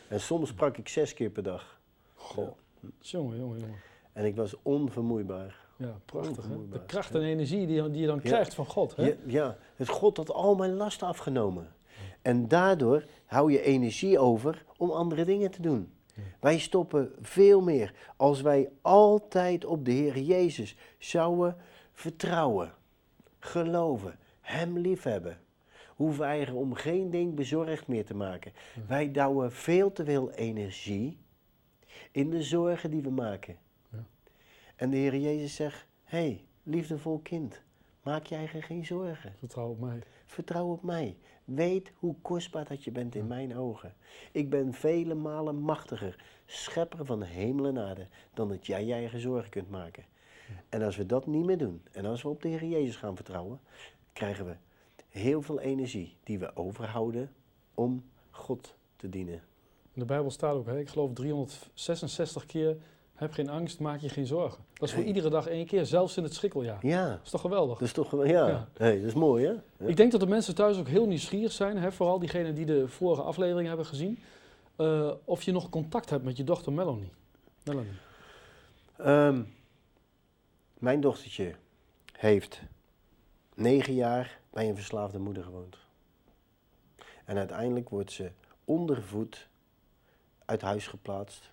En 0.07 0.19
soms 0.19 0.49
sprak 0.49 0.77
ik 0.77 0.87
zes 0.87 1.13
keer 1.13 1.29
per 1.29 1.43
dag. 1.43 1.79
Goh. 2.13 2.57
Jongen, 2.99 3.37
jongen, 3.37 3.59
jongen. 3.59 3.79
En 4.13 4.25
ik 4.25 4.35
was 4.35 4.55
onvermoeibaar. 4.61 5.66
Ja, 5.77 5.99
prachtig 6.05 6.47
hè. 6.47 6.69
De 6.69 6.85
kracht 6.85 7.15
en 7.15 7.21
energie 7.21 7.67
die, 7.67 7.91
die 7.91 8.01
je 8.01 8.07
dan 8.07 8.19
Ja. 8.23 8.29
krijgt 8.29 8.53
van 8.53 8.65
God. 8.65 8.95
Hè? 8.95 9.05
Ja, 9.05 9.15
ja, 9.25 9.57
het 9.75 9.89
God 9.89 10.17
had 10.17 10.31
al 10.31 10.55
mijn 10.55 10.73
lasten 10.73 11.07
afgenomen. 11.07 11.75
En 12.21 12.47
daardoor 12.47 13.05
hou 13.25 13.51
je 13.51 13.61
energie 13.61 14.19
over 14.19 14.65
om 14.77 14.89
andere 14.91 15.25
dingen 15.25 15.51
te 15.51 15.61
doen. 15.61 15.91
Wij 16.39 16.59
stoppen 16.59 17.11
veel 17.21 17.61
meer 17.61 17.93
als 18.15 18.41
wij 18.41 18.69
altijd 18.81 19.65
op 19.65 19.85
de 19.85 19.91
Heer 19.91 20.17
Jezus 20.19 20.75
zouden 20.97 21.55
vertrouwen, 21.93 22.73
geloven, 23.39 24.19
Hem 24.41 24.77
liefhebben. 24.77 25.39
Hoeven 25.95 26.19
wij 26.19 26.41
er 26.41 26.55
om 26.55 26.73
geen 26.73 27.09
ding 27.09 27.35
bezorgd 27.35 27.87
meer 27.87 28.05
te 28.05 28.15
maken. 28.15 28.51
Wij 28.87 29.11
douwen 29.11 29.51
veel 29.51 29.91
te 29.91 30.05
veel 30.05 30.31
energie 30.31 31.17
in 32.11 32.29
de 32.29 32.43
zorgen 32.43 32.91
die 32.91 33.01
we 33.01 33.09
maken. 33.09 33.57
En 34.77 34.89
de 34.89 34.97
Heer 34.97 35.15
Jezus 35.15 35.55
zegt, 35.55 35.85
hé, 36.03 36.17
hey, 36.17 36.45
liefdevol 36.63 37.19
kind, 37.19 37.61
maak 38.01 38.25
je 38.25 38.35
eigen 38.35 38.63
geen 38.63 38.85
zorgen. 38.85 39.33
Vertrouw 39.37 39.69
op 39.69 39.79
mij. 39.79 40.03
Vertrouw 40.25 40.71
op 40.71 40.83
mij. 40.83 41.17
Weet 41.43 41.91
hoe 41.95 42.15
kostbaar 42.21 42.65
dat 42.65 42.83
je 42.83 42.91
bent 42.91 43.15
in 43.15 43.27
mijn 43.27 43.55
ogen. 43.55 43.93
Ik 44.31 44.49
ben 44.49 44.73
vele 44.73 45.13
malen 45.13 45.55
machtiger, 45.55 46.23
schepper 46.45 47.05
van 47.05 47.23
hemel 47.23 47.65
en 47.65 47.79
aarde, 47.79 48.07
dan 48.33 48.49
dat 48.49 48.65
jij 48.65 48.85
je 48.85 48.93
eigen 48.93 49.19
zorgen 49.19 49.49
kunt 49.49 49.69
maken. 49.69 50.05
En 50.69 50.81
als 50.81 50.95
we 50.95 51.05
dat 51.05 51.27
niet 51.27 51.45
meer 51.45 51.57
doen, 51.57 51.81
en 51.91 52.05
als 52.05 52.21
we 52.21 52.29
op 52.29 52.41
de 52.41 52.47
Heer 52.47 52.65
Jezus 52.65 52.95
gaan 52.95 53.15
vertrouwen, 53.15 53.59
krijgen 54.13 54.45
we 54.45 54.55
heel 55.09 55.41
veel 55.41 55.59
energie 55.59 56.17
die 56.23 56.39
we 56.39 56.55
overhouden 56.55 57.31
om 57.73 58.03
God 58.29 58.75
te 58.95 59.09
dienen. 59.09 59.41
In 59.93 59.99
de 59.99 60.05
Bijbel 60.05 60.31
staat 60.31 60.55
ook, 60.55 60.65
hè, 60.65 60.79
ik 60.79 60.89
geloof 60.89 61.13
366 61.13 62.45
keer, 62.45 62.77
heb 63.13 63.31
geen 63.31 63.49
angst, 63.49 63.79
maak 63.79 63.99
je 63.99 64.09
geen 64.09 64.25
zorgen. 64.25 64.66
Dat 64.77 64.89
is 64.89 64.95
voor 64.95 65.03
iedere 65.03 65.29
dag 65.29 65.47
één 65.47 65.65
keer, 65.65 65.85
zelfs 65.85 66.17
in 66.17 66.23
het 66.23 66.33
schrikkeljaar. 66.33 66.85
Ja, 66.85 67.09
Dat 67.09 67.19
is 67.23 67.29
toch 67.29 67.41
geweldig? 67.41 67.77
dat 67.77 67.87
is 67.87 67.93
toch 67.93 68.11
wel, 68.11 68.25
ja, 68.25 68.47
Ja. 68.47 68.67
Hey, 68.77 68.95
dat 68.99 69.07
is 69.07 69.13
mooi 69.13 69.45
hè? 69.45 69.51
Ja. 69.51 69.61
Ik 69.85 69.97
denk 69.97 70.11
dat 70.11 70.21
de 70.21 70.27
mensen 70.27 70.55
thuis 70.55 70.77
ook 70.77 70.87
heel 70.87 71.07
nieuwsgierig 71.07 71.51
zijn, 71.51 71.77
hè, 71.77 71.91
vooral 71.91 72.19
diegenen 72.19 72.55
die 72.55 72.65
de 72.65 72.87
vorige 72.87 73.21
aflevering 73.21 73.67
hebben 73.67 73.85
gezien, 73.85 74.19
eh, 74.75 75.11
of 75.23 75.41
je 75.41 75.51
nog 75.51 75.69
contact 75.69 76.09
hebt 76.09 76.23
met 76.23 76.37
je 76.37 76.43
dochter 76.43 76.73
Melanie. 76.73 77.11
Melanie. 77.63 77.91
Ehm, 78.97 79.43
mijn 80.73 81.01
dochtertje 81.01 81.55
heeft 82.11 82.61
negen 83.55 83.93
jaar 83.93 84.39
bij 84.49 84.69
een 84.69 84.75
verslaafde 84.75 85.19
moeder 85.19 85.43
gewoond. 85.43 85.77
En 87.25 87.37
uiteindelijk 87.37 87.89
wordt 87.89 88.11
ze 88.11 88.31
ondervoed 88.65 89.47
uit 90.45 90.61
huis 90.61 90.87
geplaatst 90.87 91.49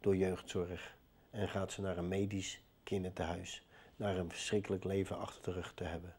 door 0.00 0.16
jeugdzorg. 0.16 0.98
En 1.30 1.48
gaat 1.48 1.72
ze 1.72 1.80
naar 1.80 1.98
een 1.98 2.08
medisch 2.08 2.62
kinderthuis. 2.82 3.66
Naar 3.96 4.16
een 4.16 4.30
verschrikkelijk 4.30 4.84
leven 4.84 5.18
achter 5.18 5.42
de 5.42 5.52
rug 5.52 5.72
te 5.74 5.84
hebben. 5.84 6.14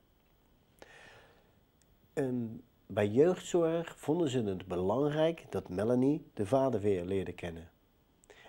En 2.14 2.64
bij 2.86 3.08
jeugdzorg 3.08 3.96
vonden 3.98 4.30
ze 4.30 4.44
het 4.44 4.68
belangrijk 4.68 5.46
dat 5.50 5.70
Melanie 5.70 6.26
de 6.34 6.46
vader 6.46 6.82
weer 6.82 7.06
leerde 7.06 7.34
kennen. 7.34 7.70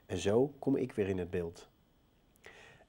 En 0.06 0.18
zo 0.18 0.54
kom 0.58 0.76
ik 0.76 0.92
weer 0.92 1.08
in 1.08 1.18
het 1.18 1.30
beeld. 1.30 1.68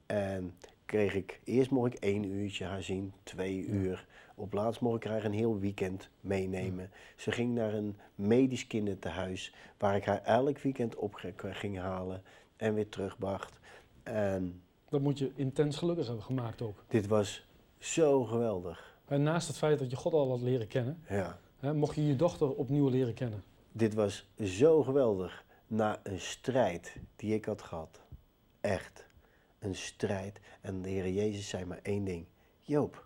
En 0.05 0.57
kreeg 0.85 1.13
ik, 1.13 1.39
eerst 1.43 1.71
mocht 1.71 1.93
ik 1.93 1.99
één 1.99 2.23
uurtje 2.23 2.65
haar 2.65 2.83
zien, 2.83 3.13
twee 3.23 3.65
uur. 3.65 4.05
Op 4.35 4.53
laatst 4.53 4.81
mocht 4.81 5.03
ik 5.03 5.09
haar 5.09 5.25
een 5.25 5.33
heel 5.33 5.59
weekend 5.59 6.09
meenemen. 6.21 6.91
Ze 7.15 7.31
ging 7.31 7.53
naar 7.53 7.73
een 7.73 7.97
medisch 8.15 8.67
kinderthuis, 8.67 9.53
waar 9.77 9.95
ik 9.95 10.05
haar 10.05 10.23
elk 10.23 10.59
weekend 10.59 10.95
op 10.95 11.33
ging 11.37 11.77
halen 11.77 12.23
en 12.57 12.73
weer 12.73 12.89
terugbracht. 12.89 13.59
En 14.03 14.61
Dat 14.89 15.01
moet 15.01 15.17
je 15.19 15.31
intens 15.35 15.77
gelukkig 15.77 16.05
hebben 16.05 16.23
gemaakt 16.23 16.61
ook. 16.61 16.83
dit 16.87 17.07
was 17.07 17.45
zo 17.77 18.23
geweldig. 18.25 18.91
En 19.05 19.23
naast 19.23 19.47
het 19.47 19.57
feit 19.57 19.79
dat 19.79 19.89
je 19.89 19.95
God 19.95 20.13
al 20.13 20.29
had 20.29 20.41
leren 20.41 20.67
kennen, 20.67 21.03
Ja, 21.09 21.39
hè, 21.59 21.73
mocht 21.73 21.95
je 21.95 22.07
je 22.07 22.15
dochter 22.15 22.49
opnieuw 22.55 22.89
leren 22.89 23.13
kennen. 23.13 23.43
dit 23.71 23.93
was 23.93 24.25
zo 24.43 24.83
geweldig. 24.83 25.43
Na 25.67 25.99
een 26.03 26.19
strijd 26.19 26.95
die 27.15 27.33
ik 27.33 27.45
had 27.45 27.61
gehad. 27.61 28.01
Echt. 28.61 29.05
Een 29.59 29.75
strijd. 29.75 30.39
En 30.61 30.81
de 30.81 30.89
Heer 30.89 31.09
Jezus 31.09 31.49
zei 31.49 31.65
maar 31.65 31.79
één 31.81 32.03
ding. 32.03 32.25
Joop, 32.59 33.05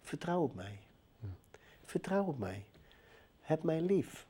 vertrouw 0.00 0.42
op 0.42 0.54
mij. 0.54 0.78
Vertrouw 1.84 2.24
op 2.24 2.38
mij. 2.38 2.64
Heb 3.40 3.62
mij 3.62 3.80
lief. 3.80 4.26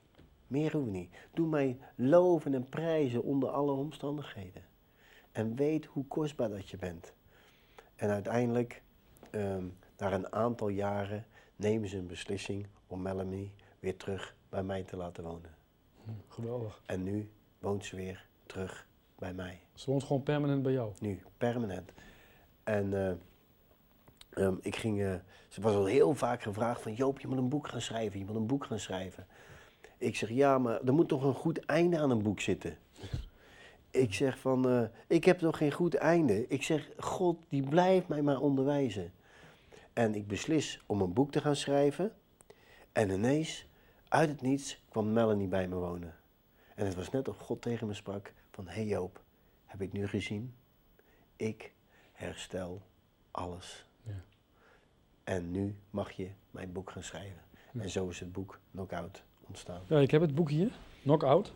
Meer 0.47 0.73
hoeft 0.77 0.91
niet. 0.91 1.15
Doe 1.35 1.49
mij 1.49 1.79
loven 1.95 2.55
en 2.55 2.69
prijzen 2.69 3.23
onder 3.23 3.49
alle 3.49 3.73
omstandigheden. 3.73 4.63
En 5.35 5.57
weet 5.57 5.85
hoe 5.85 6.07
kostbaar 6.07 6.49
dat 6.49 6.69
je 6.69 6.77
bent. 6.77 7.13
En 7.97 8.11
uiteindelijk, 8.11 8.83
ehm, 9.31 9.65
na 9.99 10.13
een 10.13 10.33
aantal 10.33 10.69
jaren, 10.69 11.27
nemen 11.57 11.89
ze 11.89 11.97
een 11.97 12.07
beslissing 12.07 12.67
om 12.87 13.03
Melanie 13.03 13.55
weer 13.81 13.97
terug 13.97 14.37
bij 14.49 14.63
mij 14.63 14.83
te 14.83 14.97
laten 14.97 15.25
wonen. 15.25 15.55
Geweldig. 16.29 16.83
En 16.87 17.03
nu 17.03 17.31
woont 17.59 17.85
ze 17.85 17.97
weer 17.97 18.27
terug 18.47 18.87
bij 19.19 19.33
mij. 19.33 19.61
Ze 19.75 19.91
woont 19.91 20.05
gewoon 20.05 20.23
permanent 20.23 20.63
bij 20.63 20.73
jou. 20.73 20.93
Nu, 21.01 21.23
permanent. 21.39 21.93
En 22.65 22.95
eh, 22.95 23.15
ehm, 24.31 24.57
ik 24.61 24.77
ging, 24.77 25.03
eh, 25.03 25.15
ze 25.49 25.61
was 25.61 25.75
al 25.75 25.85
heel 25.85 26.15
vaak 26.15 26.43
gevraagd 26.43 26.83
van 26.83 26.95
Joop, 26.95 27.21
je 27.21 27.29
moet 27.29 27.39
een 27.39 27.49
boek 27.49 27.69
gaan 27.69 27.81
schrijven, 27.81 28.19
je 28.19 28.25
moet 28.25 28.37
een 28.37 28.47
boek 28.47 28.65
gaan 28.65 28.79
schrijven. 28.79 29.27
Ik 29.99 30.17
zeg, 30.17 30.29
ja, 30.29 30.59
maar 30.59 30.83
er 30.83 30.95
moet 30.95 31.09
toch 31.09 31.23
een 31.23 31.35
goed 31.35 31.65
einde 31.65 31.99
aan 31.99 32.11
een 32.11 32.23
boek 32.23 32.41
zitten. 32.41 32.77
Ik 33.95 34.15
zeg 34.15 34.39
van, 34.39 34.69
eh, 34.69 34.83
ik 35.07 35.25
heb 35.25 35.39
toch 35.39 35.57
geen 35.57 35.73
goed 35.73 35.95
einde. 35.95 36.49
Ik 36.49 36.63
zeg, 36.63 36.91
God, 36.99 37.39
die 37.49 37.69
blijft 37.69 38.09
mij 38.09 38.23
maar 38.23 38.41
onderwijzen. 38.41 39.13
En 39.93 40.15
ik 40.15 40.27
beslis 40.27 40.81
om 40.87 41.01
een 41.01 41.13
boek 41.13 41.31
te 41.31 41.41
gaan 41.41 41.57
schrijven. 41.57 42.13
En 42.93 43.11
ineens, 43.11 43.67
uit 44.09 44.29
het 44.29 44.41
niets, 44.41 44.83
kwam 44.89 45.13
Melanie 45.13 45.49
bij 45.49 45.69
me 45.69 45.75
wonen. 45.75 46.15
En 46.75 46.87
het 46.87 46.95
was 46.95 47.11
net 47.11 47.29
of 47.29 47.39
God 47.39 47.63
tegen 47.63 47.87
me 47.87 47.95
sprak 47.95 48.33
van, 48.51 48.67
hé 48.67 48.73
hey 48.73 48.85
Joop, 48.85 49.21
heb 49.65 49.81
ik 49.83 49.93
nu 49.93 50.09
gezien? 50.09 50.55
Ik 51.37 51.73
herstel 52.13 52.83
alles. 53.31 53.87
Ja. 54.03 54.25
En 55.25 55.51
nu 55.51 55.77
mag 55.91 56.11
je 56.11 56.29
mijn 56.51 56.73
boek 56.73 56.91
gaan 56.91 57.03
schrijven. 57.03 57.43
En 57.79 57.91
zo 57.91 58.09
is 58.09 58.21
het 58.21 58.33
boek 58.33 58.59
Knockout 58.71 59.23
ontstaan. 59.47 59.81
Ja, 59.87 59.99
ik 59.99 60.11
heb 60.11 60.21
het 60.21 60.35
boek 60.35 60.51
hier, 60.51 60.71
Knockout. 61.03 61.53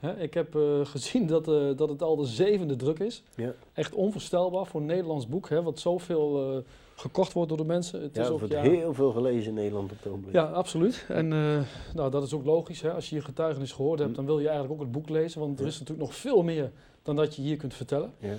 Hè, 0.00 0.20
ik 0.20 0.34
heb 0.34 0.56
eh, 0.56 0.80
gezien 0.94 1.26
dat, 1.26 1.48
eh, 1.48 1.76
dat 1.76 1.88
het 1.88 2.02
al 2.02 2.16
de 2.16 2.24
zevende 2.24 2.76
druk 2.76 2.98
is. 2.98 3.22
Ja, 3.34 3.52
Echt 3.72 3.94
onvoorstelbaar 3.94 4.66
voor 4.66 4.80
een 4.80 4.86
Nederlands 4.86 5.28
boek, 5.28 5.48
hè, 5.48 5.62
wat 5.62 5.78
zoveel 5.78 6.52
eh, 6.52 6.58
gekocht 6.94 7.32
wordt 7.32 7.48
door 7.48 7.58
de 7.58 7.64
mensen. 7.64 8.02
Het 8.02 8.14
ja 8.14 8.22
is 8.22 8.28
ook, 8.28 8.38
wordt 8.38 8.54
ja, 8.54 8.60
heel 8.60 8.94
veel 8.94 9.12
gelezen 9.12 9.48
in 9.48 9.54
Nederland 9.54 9.90
op 9.90 9.96
het 9.98 10.06
ogenblik. 10.06 10.34
ja, 10.34 10.44
absoluut. 10.44 11.04
En 11.08 11.28
nou, 11.94 12.10
dat 12.10 12.22
is 12.22 12.32
ook 12.34 12.44
logisch. 12.44 12.80
Hè. 12.80 12.92
Als 12.92 13.08
je 13.08 13.16
je 13.16 13.22
getuigenis 13.22 13.72
gehoord 13.72 13.98
hebt, 13.98 14.10
Hm. 14.10 14.16
dan 14.16 14.26
wil 14.26 14.38
je 14.38 14.48
eigenlijk 14.48 14.74
ook 14.74 14.86
het 14.86 14.92
boek 14.92 15.08
lezen. 15.08 15.40
Want 15.40 15.60
er 15.60 15.66
is 15.66 15.78
natuurlijk 15.78 16.08
nog 16.08 16.16
veel 16.16 16.42
meer 16.42 16.70
dan 17.02 17.16
dat 17.16 17.36
je 17.36 17.42
hier 17.42 17.56
kunt 17.56 17.74
vertellen. 17.74 18.12
Ja. 18.18 18.34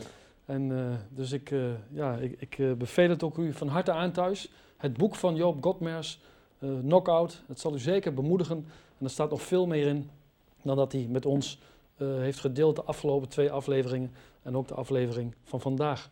En 0.45 0.71
dus 1.09 1.31
ik, 1.31 1.53
ja, 1.91 2.15
ik, 2.15 2.35
ik 2.39 2.77
beveel 2.77 3.09
het 3.09 3.23
ook 3.23 3.37
u 3.37 3.53
van 3.53 3.67
harte 3.67 3.91
aan 3.91 4.11
thuis. 4.11 4.49
Het 4.77 4.97
boek 4.97 5.15
van 5.15 5.35
Joop 5.35 5.63
Godmers, 5.63 6.19
Knockout, 6.59 7.41
het 7.47 7.59
zal 7.59 7.73
u 7.73 7.79
zeker 7.79 8.13
bemoedigen. 8.13 8.65
En 8.97 9.05
er 9.05 9.09
staat 9.09 9.29
nog 9.29 9.41
veel 9.41 9.65
meer 9.67 9.87
in 9.87 10.09
dan 10.63 10.75
dat 10.75 10.91
hij 10.91 11.07
met 11.09 11.25
ons 11.25 11.59
eh, 11.97 12.07
heeft 12.07 12.39
gedeeld 12.39 12.75
de 12.75 12.83
afgelopen 12.83 13.29
twee 13.29 13.51
afleveringen. 13.51 14.11
En 14.41 14.57
ook 14.57 14.67
de 14.67 14.73
aflevering 14.73 15.35
van 15.43 15.61
vandaag. 15.61 16.09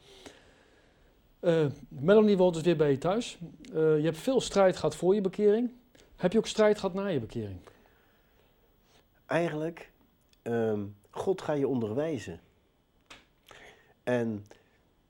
Eh, 1.40 1.66
Melanie 1.88 2.38
woont 2.38 2.54
dus 2.54 2.64
weer 2.64 2.78
bij 2.78 2.92
je 2.92 2.98
thuis. 2.98 3.38
Eh, 3.74 3.74
je 3.74 4.04
hebt 4.04 4.18
veel 4.18 4.42
strijd 4.42 4.76
gehad 4.76 4.96
voor 4.96 5.16
je 5.16 5.22
bekering. 5.22 5.72
Heb 6.16 6.32
je 6.32 6.38
ook 6.38 6.48
strijd 6.48 6.80
gehad 6.80 6.94
na 6.94 7.08
je 7.08 7.20
bekering? 7.20 7.60
Eigenlijk, 9.26 9.92
ehm, 10.42 10.82
God 11.10 11.42
gaat 11.42 11.58
je 11.58 11.68
onderwijzen. 11.68 12.40
En 14.04 14.46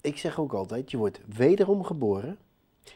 ik 0.01 0.17
zeg 0.17 0.39
ook 0.39 0.53
altijd, 0.53 0.91
je 0.91 0.97
wordt 0.97 1.19
wederom 1.25 1.83
geboren. 1.83 2.37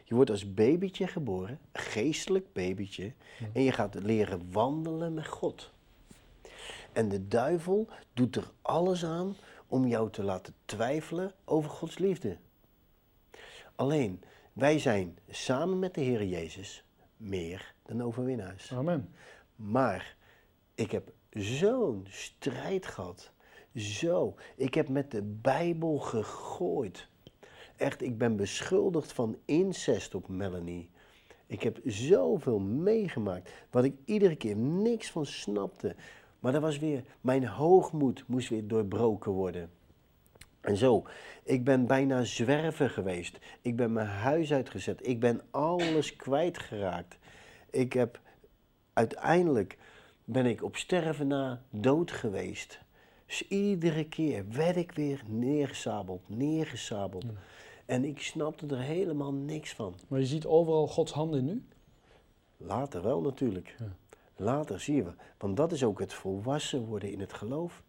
Je 0.04 0.16
wordt 0.16 0.30
als 0.30 0.54
babytje 0.54 1.08
geboren, 1.08 1.60
geestelijk 1.74 2.54
babytje. 2.54 3.04
Ja. 3.04 3.48
En 3.54 3.62
je 3.62 3.72
gaat 3.72 3.94
leren 3.94 4.52
wandelen 4.52 5.14
met 5.14 5.28
God. 5.28 5.72
En 6.96 7.10
de 7.10 7.28
duivel 7.28 7.88
doet 8.14 8.36
er 8.36 8.52
alles 8.62 9.06
aan 9.06 9.36
om 9.68 9.88
jou 9.88 10.10
te 10.10 10.24
laten 10.24 10.54
twijfelen 10.66 11.32
over 11.46 11.70
Gods 11.70 11.98
liefde. 11.98 12.38
Alleen, 13.76 14.24
wij 14.54 14.80
zijn 14.80 15.18
samen 15.30 15.80
met 15.80 15.94
de 15.94 16.02
Heer 16.02 16.24
Jezus 16.24 16.84
meer 17.18 17.74
dan 17.86 18.04
overwinnaars. 18.04 18.74
Amen. 18.74 19.14
Maar 19.56 20.16
ik 20.76 20.92
heb 20.92 21.12
zo'n 21.30 22.06
strijd 22.10 22.86
gehad. 22.86 23.32
Zo. 23.76 24.36
Ik 24.56 24.74
heb 24.74 24.90
met 24.90 25.12
de 25.12 25.22
Bijbel 25.22 25.98
gegooid. 25.98 27.08
Echt, 27.76 28.02
ik 28.02 28.18
ben 28.18 28.36
beschuldigd 28.36 29.14
van 29.14 29.38
incest 29.46 30.16
op 30.16 30.28
Melanie. 30.28 30.90
Ik 31.48 31.64
heb 31.64 31.80
zoveel 31.86 32.60
meegemaakt, 32.60 33.52
wat 33.70 33.84
ik 33.84 33.96
iedere 34.06 34.36
keer 34.36 34.56
niks 34.58 35.12
van 35.12 35.26
snapte. 35.26 35.96
Maar 36.46 36.54
dat 36.54 36.64
was 36.64 36.80
weer, 36.80 37.04
mijn 37.22 37.48
hoogmoed 37.48 38.24
moest 38.28 38.50
weer 38.50 38.68
doorbroken 38.68 39.32
worden. 39.32 39.70
En 40.62 40.78
zo, 40.78 41.08
ik 41.44 41.64
ben 41.64 41.86
bijna 41.86 42.24
zwerver 42.24 42.90
geweest. 42.90 43.38
Ik 43.62 43.76
ben 43.76 43.94
mijn 43.94 44.08
huis 44.08 44.54
uitgezet. 44.54 45.08
Ik 45.08 45.20
ben 45.20 45.42
alles 45.52 46.16
kwijtgeraakt. 46.16 47.18
Ik 47.70 47.94
heb 47.94 48.20
uiteindelijk 48.94 49.78
ben 50.24 50.46
ik 50.46 50.64
op 50.64 50.76
sterven 50.76 51.28
na 51.28 51.62
dood 51.70 52.12
geweest. 52.12 52.80
Dus 53.26 53.48
iedere 53.48 54.08
keer 54.08 54.46
werd 54.50 54.76
ik 54.76 54.92
weer 54.92 55.24
neergesabeld, 55.28 56.22
neergesabeld. 56.30 57.24
Ja. 57.24 57.30
En 57.86 58.04
ik 58.04 58.22
snapte 58.22 58.68
er 58.68 58.82
helemaal 58.82 59.34
niks 59.34 59.74
van. 59.74 59.96
Maar 60.08 60.20
je 60.20 60.26
ziet 60.26 60.46
overal 60.46 60.88
Gods 60.88 61.12
handen 61.12 61.40
in 61.40 61.46
nu. 61.46 61.66
Later 62.58 63.02
wel 63.02 63.22
natuurlijk. 63.22 63.76
Ja. 63.80 63.96
Later 64.36 64.80
zien 64.80 65.04
we. 65.04 65.12
Want 65.38 65.58
dat 65.58 65.72
is 65.72 65.84
ook 65.84 66.00
het 66.00 66.14
volwassen 66.14 66.86
worden 66.86 67.12
in 67.12 67.20
het 67.20 67.34
geloof. 67.34 67.84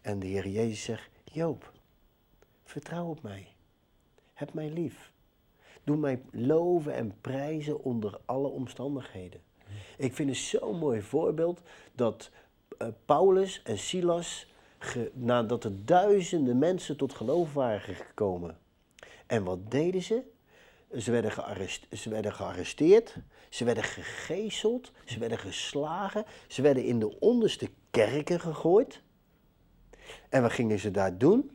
En 0.00 0.18
de 0.18 0.26
Heer 0.26 0.48
Jezus 0.48 0.82
zegt, 0.82 1.10
Joop, 1.24 1.72
vertrouw 2.64 3.06
op 3.06 3.22
mij. 3.22 3.46
heb 4.32 4.54
mij 4.54 4.70
lief. 4.70 5.12
Doe 5.84 5.96
mij 5.96 6.22
loven 6.30 6.94
en 6.94 7.14
prijzen 7.20 7.82
onder 7.84 8.20
alle 8.24 8.48
omstandigheden. 8.48 9.40
Ik 9.96 10.14
vind 10.14 10.28
het 10.28 10.38
zo'n 10.38 10.78
mooi 10.78 11.02
voorbeeld 11.02 11.60
dat 11.94 12.30
eh, 12.78 12.88
Paulus 13.04 13.62
en 13.62 13.78
Silas, 13.78 14.46
nadat 15.12 15.64
er 15.64 15.84
duizenden 15.84 16.58
mensen 16.58 16.96
tot 16.96 17.14
geloof 17.14 17.52
waren 17.52 17.96
gekomen. 17.96 18.58
En 19.26 19.44
wat 19.44 19.70
deden 19.70 20.02
ze? 20.02 20.31
Ze 20.98 21.10
werden, 21.10 21.32
gearrest- 21.32 21.86
ze 21.96 22.10
werden 22.10 22.32
gearresteerd, 22.32 23.16
ze 23.48 23.64
werden 23.64 23.84
gegezeld, 23.84 24.92
ze 25.04 25.18
werden 25.18 25.38
geslagen, 25.38 26.24
ze 26.48 26.62
werden 26.62 26.84
in 26.84 26.98
de 26.98 27.18
onderste 27.20 27.70
kerken 27.90 28.40
gegooid. 28.40 29.02
En 30.28 30.42
wat 30.42 30.52
gingen 30.52 30.78
ze 30.78 30.90
daar 30.90 31.18
doen? 31.18 31.50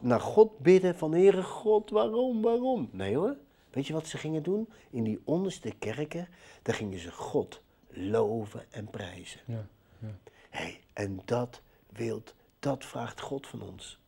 Naar 0.00 0.20
God 0.20 0.58
bidden 0.58 0.96
van 0.96 1.12
Heere 1.12 1.42
God, 1.42 1.90
waarom, 1.90 2.42
waarom? 2.42 2.88
Nee 2.92 3.16
hoor, 3.16 3.36
weet 3.70 3.86
je 3.86 3.92
wat 3.92 4.06
ze 4.06 4.18
gingen 4.18 4.42
doen? 4.42 4.68
In 4.90 5.04
die 5.04 5.20
onderste 5.24 5.72
kerken, 5.78 6.28
daar 6.62 6.74
gingen 6.74 6.98
ze 6.98 7.10
God 7.12 7.60
loven 7.88 8.64
en 8.70 8.90
prijzen. 8.90 9.40
Ja. 9.46 9.66
ja. 9.98 10.18
Hey, 10.50 10.80
en 10.92 11.20
dat 11.24 11.60
wilt, 11.92 12.34
dat 12.58 12.84
vraagt 12.84 13.20
God 13.20 13.46
van 13.46 13.62
ons. 13.62 13.99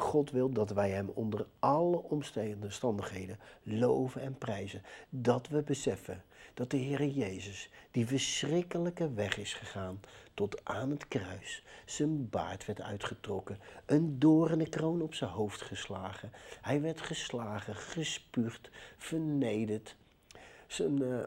God 0.00 0.30
wil 0.30 0.50
dat 0.50 0.70
wij 0.70 0.90
Hem 0.90 1.08
onder 1.08 1.46
alle 1.58 2.02
omstandigheden 2.02 3.38
loven 3.62 4.20
en 4.20 4.38
prijzen. 4.38 4.82
Dat 5.08 5.48
we 5.48 5.62
beseffen 5.62 6.22
dat 6.54 6.70
de 6.70 6.76
Heer 6.76 7.06
Jezus 7.06 7.70
die 7.90 8.06
verschrikkelijke 8.06 9.12
weg 9.12 9.38
is 9.38 9.54
gegaan 9.54 10.00
tot 10.34 10.64
aan 10.64 10.90
het 10.90 11.08
kruis. 11.08 11.64
Zijn 11.84 12.30
baard 12.30 12.66
werd 12.66 12.80
uitgetrokken, 12.80 13.58
een 13.86 14.18
doornenkroon 14.18 15.02
op 15.02 15.14
zijn 15.14 15.30
hoofd 15.30 15.62
geslagen. 15.62 16.32
Hij 16.60 16.80
werd 16.80 17.00
geslagen, 17.00 17.74
gespuugd, 17.74 18.70
vernederd. 18.96 19.96
Zijn, 20.66 21.02
eh, 21.02 21.22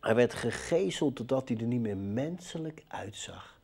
hij 0.00 0.14
werd 0.14 0.34
gegezeld 0.34 1.16
totdat 1.16 1.48
hij 1.48 1.58
er 1.58 1.66
niet 1.66 1.80
meer 1.80 1.96
menselijk 1.96 2.84
uitzag. 2.88 3.60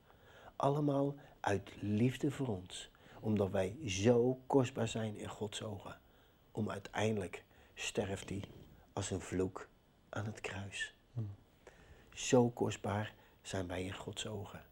Allemaal 0.57 1.15
uit 1.41 1.71
liefde 1.81 2.31
voor 2.31 2.49
ons. 2.49 2.93
Omdat 3.25 3.51
wij 3.51 3.77
zo 3.87 4.41
kostbaar 4.47 4.89
zijn 4.89 5.17
in 5.17 5.29
Gods 5.29 5.63
ogen. 5.63 6.01
Om 6.51 6.71
uiteindelijk 6.71 7.45
sterft 7.75 8.29
hij 8.29 8.43
als 8.93 9.11
een 9.11 9.21
vloek 9.21 9.69
aan 10.09 10.27
het 10.27 10.41
kruis. 10.41 10.95
Zo 12.13 12.51
kostbaar 12.51 13.15
zijn 13.43 13.67
wij 13.67 13.85
in 13.85 13.95
Gods 13.95 14.27
ogen. 14.27 14.63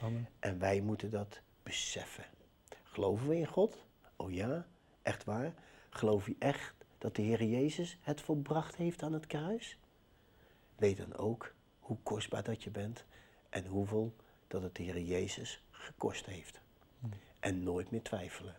Amen. 0.00 0.28
En 0.38 0.58
wij 0.58 0.80
moeten 0.80 1.10
dat 1.10 1.40
beseffen. 1.62 2.24
Geloven 2.82 3.28
we 3.28 3.36
in 3.36 3.46
God? 3.46 3.86
Oh 4.16 4.32
ja, 4.32 4.66
echt 5.02 5.24
waar? 5.24 5.54
Geloof 5.90 6.26
je 6.26 6.36
echt 6.38 6.74
dat 6.98 7.16
de 7.16 7.22
Heer 7.22 7.44
Jezus 7.44 7.98
het 8.00 8.20
volbracht 8.20 8.76
heeft 8.76 9.02
aan 9.02 9.12
het 9.12 9.26
kruis? 9.26 9.78
Weet 10.76 10.96
dan 10.96 11.16
ook 11.16 11.54
hoe 11.78 11.98
kostbaar 12.02 12.42
dat 12.42 12.62
je 12.62 12.70
bent 12.70 13.04
en 13.48 13.66
hoeveel 13.66 14.14
dat 14.48 14.62
het 14.62 14.74
de 14.74 14.82
Heer 14.82 15.00
Jezus 15.00 15.62
gekost 15.70 16.26
heeft. 16.26 16.60
En 17.42 17.62
nooit 17.62 17.90
meer 17.90 18.02
twijfelen. 18.02 18.54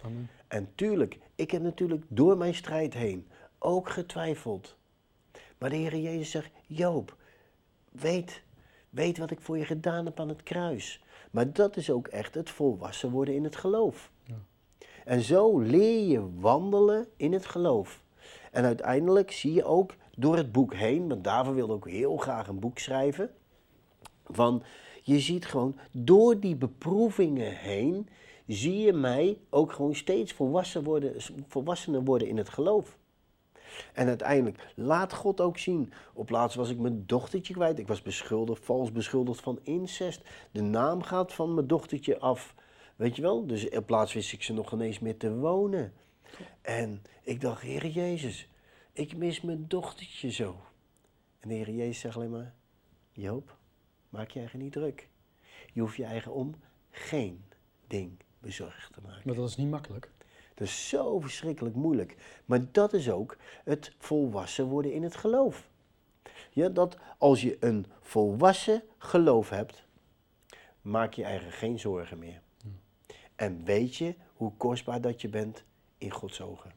Amen. 0.00 0.30
En 0.48 0.72
tuurlijk, 0.74 1.18
ik 1.34 1.50
heb 1.50 1.62
natuurlijk 1.62 2.04
door 2.08 2.36
mijn 2.36 2.54
strijd 2.54 2.94
heen 2.94 3.28
ook 3.58 3.90
getwijfeld. 3.90 4.76
Maar 5.58 5.70
de 5.70 5.76
Heer 5.76 5.96
Jezus 5.96 6.30
zegt, 6.30 6.50
Joop, 6.66 7.16
weet, 7.90 8.42
weet 8.90 9.18
wat 9.18 9.30
ik 9.30 9.40
voor 9.40 9.58
je 9.58 9.64
gedaan 9.64 10.04
heb 10.04 10.20
aan 10.20 10.28
het 10.28 10.42
kruis. 10.42 11.02
Maar 11.30 11.52
dat 11.52 11.76
is 11.76 11.90
ook 11.90 12.06
echt 12.06 12.34
het 12.34 12.50
volwassen 12.50 13.10
worden 13.10 13.34
in 13.34 13.44
het 13.44 13.56
geloof. 13.56 14.10
Ja. 14.24 14.34
En 15.04 15.20
zo 15.20 15.58
leer 15.58 16.08
je 16.08 16.40
wandelen 16.40 17.08
in 17.16 17.32
het 17.32 17.46
geloof. 17.46 18.02
En 18.50 18.64
uiteindelijk 18.64 19.30
zie 19.30 19.52
je 19.52 19.64
ook 19.64 19.94
door 20.16 20.36
het 20.36 20.52
boek 20.52 20.74
heen, 20.74 21.08
want 21.08 21.24
David 21.24 21.54
wilde 21.54 21.72
ook 21.72 21.88
heel 21.88 22.16
graag 22.16 22.48
een 22.48 22.60
boek 22.60 22.78
schrijven. 22.78 23.30
Van, 24.24 24.62
je 25.02 25.20
ziet 25.20 25.46
gewoon, 25.46 25.78
door 25.90 26.40
die 26.40 26.56
beproevingen 26.56 27.56
heen, 27.56 28.08
zie 28.46 28.78
je 28.78 28.92
mij 28.92 29.38
ook 29.50 29.72
gewoon 29.72 29.94
steeds 29.94 30.32
volwassen 30.32 30.84
worden, 30.84 31.14
volwassener 31.48 32.04
worden 32.04 32.28
in 32.28 32.36
het 32.36 32.48
geloof. 32.48 32.98
En 33.92 34.08
uiteindelijk, 34.08 34.72
laat 34.74 35.12
God 35.12 35.40
ook 35.40 35.58
zien. 35.58 35.92
Op 36.14 36.30
laatst 36.30 36.56
was 36.56 36.70
ik 36.70 36.78
mijn 36.78 37.06
dochtertje 37.06 37.54
kwijt. 37.54 37.78
Ik 37.78 37.88
was 37.88 38.02
beschuldigd, 38.02 38.64
vals 38.64 38.92
beschuldigd 38.92 39.40
van 39.40 39.58
incest. 39.62 40.20
De 40.50 40.62
naam 40.62 41.02
gaat 41.02 41.32
van 41.32 41.54
mijn 41.54 41.66
dochtertje 41.66 42.18
af. 42.18 42.54
Weet 42.96 43.16
je 43.16 43.22
wel? 43.22 43.46
Dus 43.46 43.68
op 43.68 43.86
plaats 43.86 44.12
wist 44.12 44.32
ik 44.32 44.42
ze 44.42 44.52
nog 44.52 44.72
ineens 44.72 44.98
meer 44.98 45.16
te 45.16 45.36
wonen. 45.36 45.92
En 46.62 47.02
ik 47.22 47.40
dacht, 47.40 47.62
Heer 47.62 47.86
Jezus, 47.86 48.48
ik 48.92 49.16
mis 49.16 49.40
mijn 49.40 49.64
dochtertje 49.68 50.30
zo. 50.30 50.56
En 51.40 51.48
de 51.48 51.54
Heer 51.54 51.70
Jezus 51.70 52.00
zegt 52.00 52.16
alleen 52.16 52.30
maar, 52.30 52.54
Joop, 53.12 53.56
maak 54.12 54.30
je 54.30 54.38
eigen 54.38 54.58
niet 54.58 54.72
druk. 54.72 55.08
Je 55.72 55.80
hoeft 55.80 55.96
je 55.96 56.04
eigen 56.04 56.32
om 56.32 56.54
geen 56.90 57.44
ding 57.86 58.18
bezorgd 58.38 58.92
te 58.92 59.00
maken. 59.02 59.22
Maar 59.24 59.34
dat 59.34 59.48
is 59.48 59.56
niet 59.56 59.70
makkelijk. 59.70 60.10
Dat 60.54 60.66
is 60.66 60.88
zo 60.88 61.20
verschrikkelijk 61.20 61.74
moeilijk. 61.74 62.16
Maar 62.44 62.60
dat 62.72 62.92
is 62.92 63.10
ook 63.10 63.36
het 63.64 63.94
volwassen 63.98 64.66
worden 64.66 64.92
in 64.92 65.02
het 65.02 65.16
geloof. 65.16 65.70
Ja, 66.50 66.68
dat 66.68 66.96
als 67.18 67.42
je 67.42 67.56
een 67.60 67.86
volwassen 68.00 68.82
geloof 68.98 69.48
hebt, 69.48 69.84
maak 70.80 71.12
je 71.12 71.24
eigen 71.24 71.52
geen 71.52 71.78
zorgen 71.78 72.18
meer. 72.18 72.40
En 73.36 73.64
weet 73.64 73.96
je 73.96 74.14
hoe 74.34 74.52
kostbaar 74.56 75.00
dat 75.00 75.20
je 75.20 75.28
bent 75.28 75.64
in 75.98 76.10
Gods 76.10 76.40
ogen. 76.40 76.72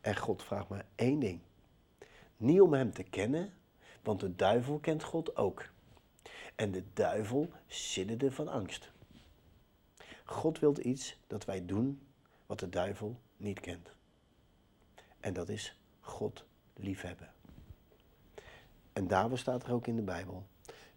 En 0.00 0.16
God 0.16 0.42
vraagt 0.42 0.68
maar 0.68 0.86
één 0.94 1.18
ding. 1.18 1.40
Niet 2.36 2.60
om 2.60 2.72
hem 2.72 2.92
te 2.92 3.02
kennen, 3.02 3.52
want 4.02 4.20
de 4.20 4.36
duivel 4.36 4.78
kent 4.78 5.02
God 5.02 5.36
ook. 5.36 5.72
En 6.54 6.70
de 6.70 6.84
duivel 6.92 7.50
sidderde 7.66 8.32
van 8.32 8.48
angst. 8.48 8.90
God 10.24 10.58
wil 10.58 10.76
iets 10.82 11.16
dat 11.26 11.44
wij 11.44 11.66
doen 11.66 12.06
wat 12.46 12.58
de 12.58 12.68
duivel 12.68 13.20
niet 13.36 13.60
kent. 13.60 13.92
En 15.20 15.32
dat 15.32 15.48
is 15.48 15.78
God 16.00 16.44
liefhebben. 16.74 17.32
En 18.92 19.06
daarvoor 19.06 19.38
staat 19.38 19.62
er 19.62 19.72
ook 19.72 19.86
in 19.86 19.96
de 19.96 20.02
Bijbel 20.02 20.46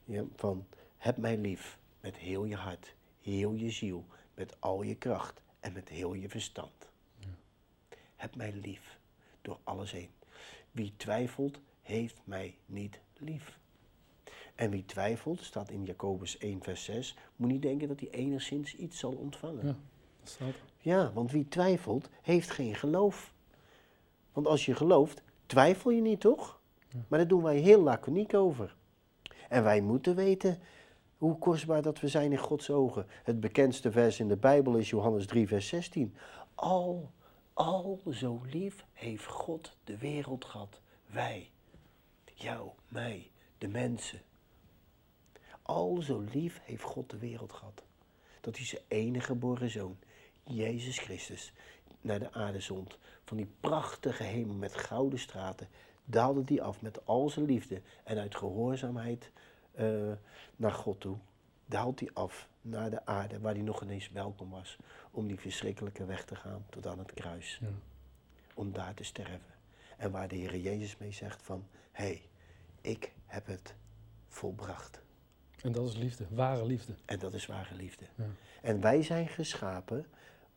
ja, 0.03 0.23
van 0.35 0.67
heb 0.97 1.17
mij 1.17 1.37
lief 1.37 1.77
met 1.99 2.15
heel 2.15 2.45
je 2.45 2.55
hart, 2.55 2.93
heel 3.21 3.53
je 3.53 3.71
ziel, 3.71 4.05
met 4.33 4.61
al 4.61 4.81
je 4.81 4.95
kracht 4.95 5.41
en 5.59 5.73
met 5.73 5.89
heel 5.89 6.13
je 6.13 6.29
verstand. 6.29 6.89
Heb 8.15 8.35
mij 8.35 8.53
lief 8.53 8.99
door 9.41 9.59
alles 9.63 9.91
heen. 9.91 10.09
Wie 10.71 10.93
twijfelt, 10.97 11.59
heeft 11.81 12.21
mij 12.23 12.57
niet 12.65 12.99
lief. 13.13 13.59
En 14.57 14.69
wie 14.69 14.85
twijfelt, 14.85 15.43
staat 15.43 15.71
in 15.71 15.83
Jacobus 15.83 16.37
1, 16.37 16.63
vers 16.63 16.83
6, 16.83 17.17
moet 17.35 17.49
niet 17.49 17.61
denken 17.61 17.87
dat 17.87 17.99
hij 17.99 18.09
enigszins 18.09 18.75
iets 18.75 18.99
zal 18.99 19.11
ontvangen. 19.11 19.65
Ja, 19.65 19.75
dat 20.19 20.29
staat. 20.29 20.53
Ja, 20.77 21.11
want 21.13 21.31
wie 21.31 21.47
twijfelt, 21.47 22.09
heeft 22.21 22.49
geen 22.49 22.75
geloof. 22.75 23.33
Want 24.33 24.47
als 24.47 24.65
je 24.65 24.75
gelooft, 24.75 25.21
twijfel 25.45 25.91
je 25.91 26.01
niet, 26.01 26.19
toch? 26.19 26.59
Maar 27.07 27.19
daar 27.19 27.27
doen 27.27 27.43
wij 27.43 27.57
heel 27.57 27.81
laconiek 27.81 28.33
over. 28.33 28.75
En 29.49 29.63
wij 29.63 29.81
moeten 29.81 30.15
weten 30.15 30.59
hoe 31.17 31.37
kostbaar 31.37 31.81
dat 31.81 31.99
we 31.99 32.07
zijn 32.07 32.31
in 32.31 32.37
Gods 32.37 32.69
ogen. 32.69 33.05
Het 33.23 33.39
bekendste 33.39 33.91
vers 33.91 34.19
in 34.19 34.27
de 34.27 34.37
Bijbel 34.37 34.75
is 34.75 34.89
Johannes 34.89 35.25
3, 35.25 35.47
vers 35.47 35.67
16. 35.67 36.15
Al, 36.55 37.11
al 37.53 38.01
zo 38.11 38.41
lief 38.51 38.85
heeft 38.93 39.25
God 39.25 39.75
de 39.83 39.97
wereld 39.97 40.45
gehad. 40.45 40.81
Wij, 41.05 41.49
jou, 42.33 42.69
mij, 42.87 43.31
de 43.57 43.67
mensen. 43.67 44.21
Al 45.67 46.01
zo 46.01 46.25
lief 46.31 46.59
heeft 46.63 46.83
God 46.83 47.09
de 47.09 47.17
wereld 47.17 47.53
gehad. 47.53 47.83
Dat 48.41 48.55
hij 48.55 48.65
zijn 48.65 48.81
enige 48.87 49.25
geboren 49.25 49.69
zoon, 49.69 49.97
Jezus 50.43 50.99
Christus, 50.99 51.53
naar 52.01 52.19
de 52.19 52.33
aarde 52.33 52.59
zond. 52.59 52.97
Van 53.25 53.37
die 53.37 53.51
prachtige 53.59 54.23
hemel 54.23 54.55
met 54.55 54.75
gouden 54.75 55.19
straten 55.19 55.67
daalde 56.05 56.43
die 56.43 56.63
af 56.63 56.81
met 56.81 57.05
al 57.05 57.29
zijn 57.29 57.45
liefde. 57.45 57.81
En 58.03 58.17
uit 58.17 58.35
gehoorzaamheid 58.35 59.31
eh, 59.71 60.11
naar 60.55 60.71
God 60.71 60.99
toe 60.99 61.17
daalt 61.65 61.99
hij 61.99 62.09
af 62.13 62.49
naar 62.61 62.89
de 62.89 63.05
aarde 63.05 63.39
waar 63.39 63.53
hij 63.53 63.63
nog 63.63 63.81
ineens 63.83 64.09
welkom 64.09 64.49
was. 64.49 64.77
Om 65.11 65.27
die 65.27 65.39
verschrikkelijke 65.39 66.05
weg 66.05 66.25
te 66.25 66.35
gaan 66.35 66.65
tot 66.69 66.87
aan 66.87 66.99
het 66.99 67.13
kruis. 67.13 67.59
Ja. 67.61 67.67
Om 68.53 68.71
daar 68.71 68.93
te 68.93 69.03
sterven. 69.03 69.55
En 69.97 70.11
waar 70.11 70.27
de 70.27 70.35
Heer 70.35 70.57
Jezus 70.57 70.97
mee 70.97 71.11
zegt 71.11 71.41
van, 71.41 71.67
hé, 71.91 72.03
hey, 72.03 72.29
ik 72.81 73.13
heb 73.25 73.45
het 73.45 73.75
volbracht. 74.27 75.05
En 75.63 75.71
dat 75.71 75.89
is 75.89 75.95
liefde, 75.95 76.25
ware 76.29 76.65
liefde. 76.65 76.93
En 77.05 77.19
dat 77.19 77.33
is 77.33 77.45
ware 77.45 77.75
liefde. 77.75 78.05
Ja. 78.15 78.25
En 78.61 78.81
wij 78.81 79.03
zijn 79.03 79.27
geschapen 79.27 80.05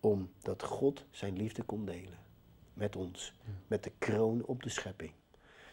omdat 0.01 0.63
God 0.63 1.05
zijn 1.11 1.37
liefde 1.37 1.63
kon 1.63 1.85
delen. 1.85 2.19
Met 2.75 2.97
ons. 2.97 3.33
Met 3.67 3.85
de 3.85 3.93
kroon 3.99 4.45
op 4.45 4.63
de 4.63 4.69
schepping. 4.69 5.13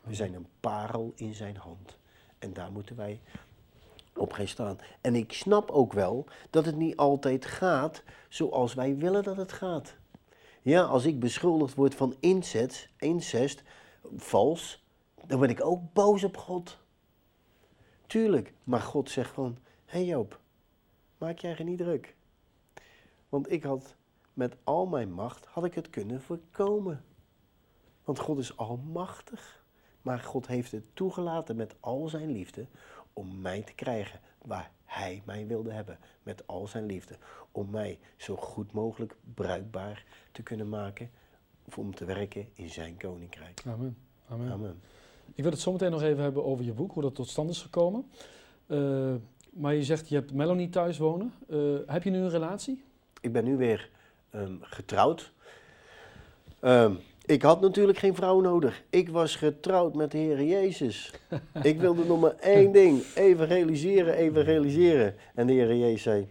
We 0.04 0.16
zijn 0.16 0.34
een 0.34 0.48
parel 0.60 1.14
in 1.16 1.34
zijn 1.34 1.58
hand. 1.58 1.98
En 2.40 2.54
daar 2.54 2.72
moeten 2.72 2.96
wij 2.96 3.22
op 4.16 4.34
gaan 4.34 4.48
staan. 4.48 4.78
En 5.02 5.16
ik 5.16 5.34
snap 5.34 5.72
ook 5.72 5.94
wel 5.94 6.26
dat 6.50 6.66
het 6.66 6.76
niet 6.76 6.96
altijd 6.96 7.46
gaat 7.46 8.04
zoals 8.30 8.74
wij 8.74 8.98
willen 8.98 9.24
dat 9.24 9.38
het 9.38 9.52
gaat. 9.52 9.96
Ja, 10.62 10.84
als 10.84 11.06
ik 11.06 11.20
beschuldigd 11.20 11.76
word 11.76 11.96
van 11.96 12.16
incest, 12.20 12.90
incest, 12.98 13.64
vals, 14.16 14.84
dan 15.26 15.40
ben 15.40 15.50
ik 15.50 15.66
ook 15.66 15.94
boos 15.94 16.24
op 16.24 16.38
God. 16.38 16.78
Tuurlijk, 18.08 18.54
maar 18.64 18.82
God 18.82 19.10
zegt 19.10 19.34
gewoon, 19.34 19.58
hé 19.86 19.98
hey 19.98 20.06
Joop, 20.06 20.40
maak 21.18 21.40
jij 21.40 21.64
niet 21.64 21.78
druk. 21.78 22.16
Want 23.30 23.52
ik 23.52 23.64
had 23.64 23.96
met 24.34 24.56
al 24.64 24.86
mijn 24.86 25.12
macht, 25.12 25.46
had 25.46 25.66
ik 25.66 25.74
het 25.74 25.90
kunnen 25.90 26.22
voorkomen. 26.22 27.04
Want 28.04 28.20
God 28.20 28.38
is 28.38 28.58
almachtig. 28.58 29.66
Maar 30.02 30.20
God 30.20 30.48
heeft 30.48 30.72
het 30.72 30.96
toegelaten 30.96 31.56
met 31.56 31.76
al 31.80 32.08
zijn 32.08 32.32
liefde 32.32 32.66
om 33.14 33.42
mij 33.42 33.62
te 33.62 33.74
krijgen 33.74 34.20
waar 34.42 34.72
hij 34.86 35.22
mij 35.26 35.48
wilde 35.48 35.72
hebben. 35.72 36.00
Met 36.24 36.48
al 36.48 36.68
zijn 36.68 36.86
liefde. 36.86 37.18
Om 37.52 37.70
mij 37.70 38.00
zo 38.18 38.36
goed 38.36 38.72
mogelijk 38.72 39.16
bruikbaar 39.34 40.06
te 40.32 40.44
kunnen 40.44 40.70
maken. 40.70 41.12
Of 41.66 41.78
om 41.78 41.96
te 41.96 42.06
werken 42.06 42.50
in 42.54 42.70
zijn 42.70 42.98
koninkrijk. 42.98 43.62
Amen. 43.66 43.98
Amen. 44.28 44.52
Amen. 44.52 44.82
Ik 45.36 45.44
wil 45.44 45.52
het 45.52 45.62
zometeen 45.62 45.92
nog 45.92 46.02
even 46.02 46.24
hebben 46.24 46.46
over 46.46 46.66
je 46.66 46.74
boek, 46.74 46.92
hoe 46.92 47.04
dat 47.04 47.16
tot 47.16 47.28
stand 47.28 47.50
is 47.50 47.62
gekomen. 47.62 48.06
Uh, 48.68 49.14
maar 49.50 49.76
je 49.76 49.84
zegt, 49.84 50.10
je 50.10 50.16
hebt 50.16 50.34
Melanie 50.34 50.70
thuis 50.70 50.98
wonen. 50.98 51.34
Uh, 51.50 51.78
heb 51.86 52.04
je 52.04 52.10
nu 52.10 52.18
een 52.18 52.30
relatie? 52.30 52.84
Ik 53.22 53.32
ben 53.32 53.44
nu 53.44 53.58
weer 53.58 53.90
um, 54.36 54.60
getrouwd. 54.62 55.32
Um, 56.62 57.00
ik 57.26 57.42
had 57.42 57.62
natuurlijk 57.62 57.98
geen 57.98 58.16
vrouw 58.16 58.42
nodig. 58.42 58.84
Ik 58.90 59.10
was 59.10 59.36
getrouwd 59.36 59.96
met 59.96 60.12
de 60.12 60.18
Heer 60.18 60.44
Jezus. 60.44 61.14
Ik 61.62 61.80
wilde 61.80 62.06
nog 62.06 62.20
maar 62.20 62.36
één 62.56 62.72
ding: 62.72 63.04
evangeliseren, 63.16 64.14
evangeliseren. 64.14 65.16
En 65.36 65.48
de 65.48 65.54
Heer 65.54 65.76
Jezus 65.76 66.02
zei: 66.02 66.28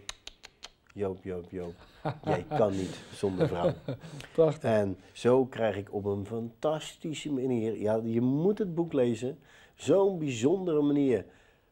Joop, 0.93 1.23
Joop, 1.23 1.51
Joop. 1.51 1.73
Jij 2.25 2.45
kan 2.57 2.71
niet 2.71 2.99
zonder 3.13 3.47
vrouw. 3.47 3.73
Prachtig. 4.33 4.69
En 4.71 4.97
zo 5.11 5.45
krijg 5.45 5.75
ik 5.75 5.93
op 5.93 6.05
een 6.05 6.25
fantastische 6.25 7.31
manier, 7.31 7.79
ja, 7.79 8.01
je 8.03 8.21
moet 8.21 8.57
het 8.57 8.75
boek 8.75 8.93
lezen. 8.93 9.39
Zo'n 9.75 10.19
bijzondere 10.19 10.81
manier 10.81 11.25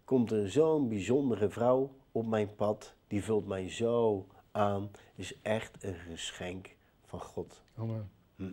komt 0.03 0.31
er 0.31 0.51
zo'n 0.51 0.88
bijzondere 0.88 1.49
vrouw 1.49 1.91
op 2.11 2.25
mijn 2.25 2.55
pad. 2.55 2.93
Die 3.07 3.23
vult 3.23 3.47
mij 3.47 3.69
zo 3.69 4.25
aan. 4.51 4.89
Is 5.15 5.41
echt 5.41 5.83
een 5.83 5.95
geschenk 5.95 6.75
van 7.05 7.19
God. 7.21 7.61
Amen. 7.77 8.09
Hm. 8.35 8.51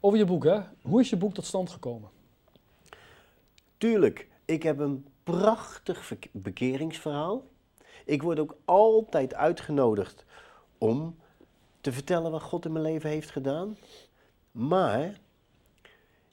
Over 0.00 0.18
je 0.18 0.24
boek, 0.24 0.44
hè? 0.44 0.60
Hoe 0.82 1.00
is 1.00 1.10
je 1.10 1.16
boek 1.16 1.34
tot 1.34 1.44
stand 1.44 1.70
gekomen? 1.70 2.10
Tuurlijk, 3.78 4.28
ik 4.44 4.62
heb 4.62 4.78
een 4.78 5.06
prachtig 5.22 6.12
bekeringsverhaal. 6.32 7.44
Ik 8.04 8.22
word 8.22 8.38
ook 8.38 8.56
altijd 8.64 9.34
uitgenodigd 9.34 10.24
om 10.82 11.16
te 11.80 11.92
vertellen 11.92 12.30
wat 12.30 12.42
God 12.42 12.64
in 12.64 12.72
mijn 12.72 12.84
leven 12.84 13.10
heeft 13.10 13.30
gedaan. 13.30 13.76
Maar 14.50 15.20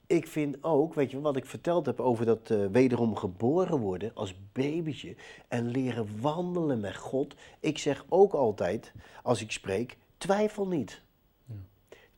ik 0.07 0.27
vind 0.27 0.63
ook, 0.63 0.93
weet 0.93 1.11
je, 1.11 1.21
wat 1.21 1.35
ik 1.35 1.45
verteld 1.45 1.85
heb 1.85 1.99
over 1.99 2.25
dat 2.25 2.49
uh, 2.49 2.65
wederom 2.65 3.15
geboren 3.15 3.79
worden 3.79 4.11
als 4.13 4.35
babytje 4.51 5.15
en 5.47 5.67
leren 5.67 6.21
wandelen 6.21 6.79
met 6.79 6.95
God. 6.95 7.35
Ik 7.59 7.77
zeg 7.77 8.05
ook 8.09 8.33
altijd, 8.33 8.91
als 9.23 9.41
ik 9.41 9.51
spreek, 9.51 9.97
twijfel 10.17 10.67
niet. 10.67 11.01
Ja. 11.45 11.55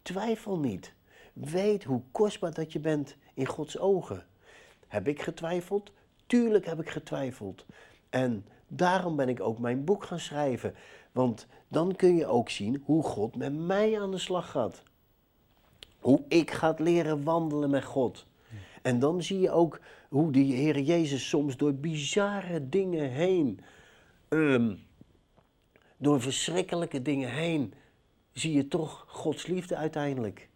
Twijfel 0.01 0.59
niet. 0.59 0.93
Weet 1.33 1.83
hoe 1.83 2.01
kostbaar 2.11 2.53
dat 2.53 2.71
je 2.71 2.79
bent 2.79 3.15
in 3.33 3.45
Gods 3.45 3.77
ogen. 3.77 4.25
Heb 4.87 5.07
ik 5.07 5.21
getwijfeld? 5.21 5.91
Tuurlijk 6.25 6.65
heb 6.65 6.79
ik 6.79 6.89
getwijfeld. 6.89 7.65
En 8.09 8.45
daarom 8.73 9.15
ben 9.15 9.29
ik 9.29 9.39
ook 9.39 9.59
mijn 9.59 9.83
boek 9.83 10.03
gaan 10.03 10.19
schrijven. 10.19 10.75
Want 11.11 11.47
dan 11.67 11.95
kun 11.95 12.15
je 12.15 12.25
ook 12.25 12.49
zien 12.49 12.81
hoe 12.85 13.03
God 13.03 13.35
met 13.35 13.53
mij 13.53 14.01
aan 14.01 14.11
de 14.11 14.17
slag 14.17 14.51
gaat. 14.51 14.83
Hoe 15.99 16.23
ik 16.27 16.51
ga 16.51 16.75
leren 16.77 17.23
wandelen 17.23 17.69
met 17.69 17.83
God. 17.83 18.25
En 18.81 18.99
dan 18.99 19.23
zie 19.23 19.39
je 19.39 19.51
ook 19.51 19.79
hoe 20.09 20.31
de 20.31 20.39
Heer 20.39 20.79
Jezus 20.79 21.29
soms 21.29 21.57
door 21.57 21.73
bizarre 21.73 22.69
dingen 22.69 23.09
heen, 23.09 23.59
um, 24.29 24.79
door 25.97 26.21
verschrikkelijke 26.21 27.01
dingen 27.01 27.29
heen, 27.29 27.73
zie 28.33 28.53
je 28.53 28.67
toch 28.67 29.05
Gods 29.07 29.47
liefde 29.47 29.75
uiteindelijk. 29.75 30.49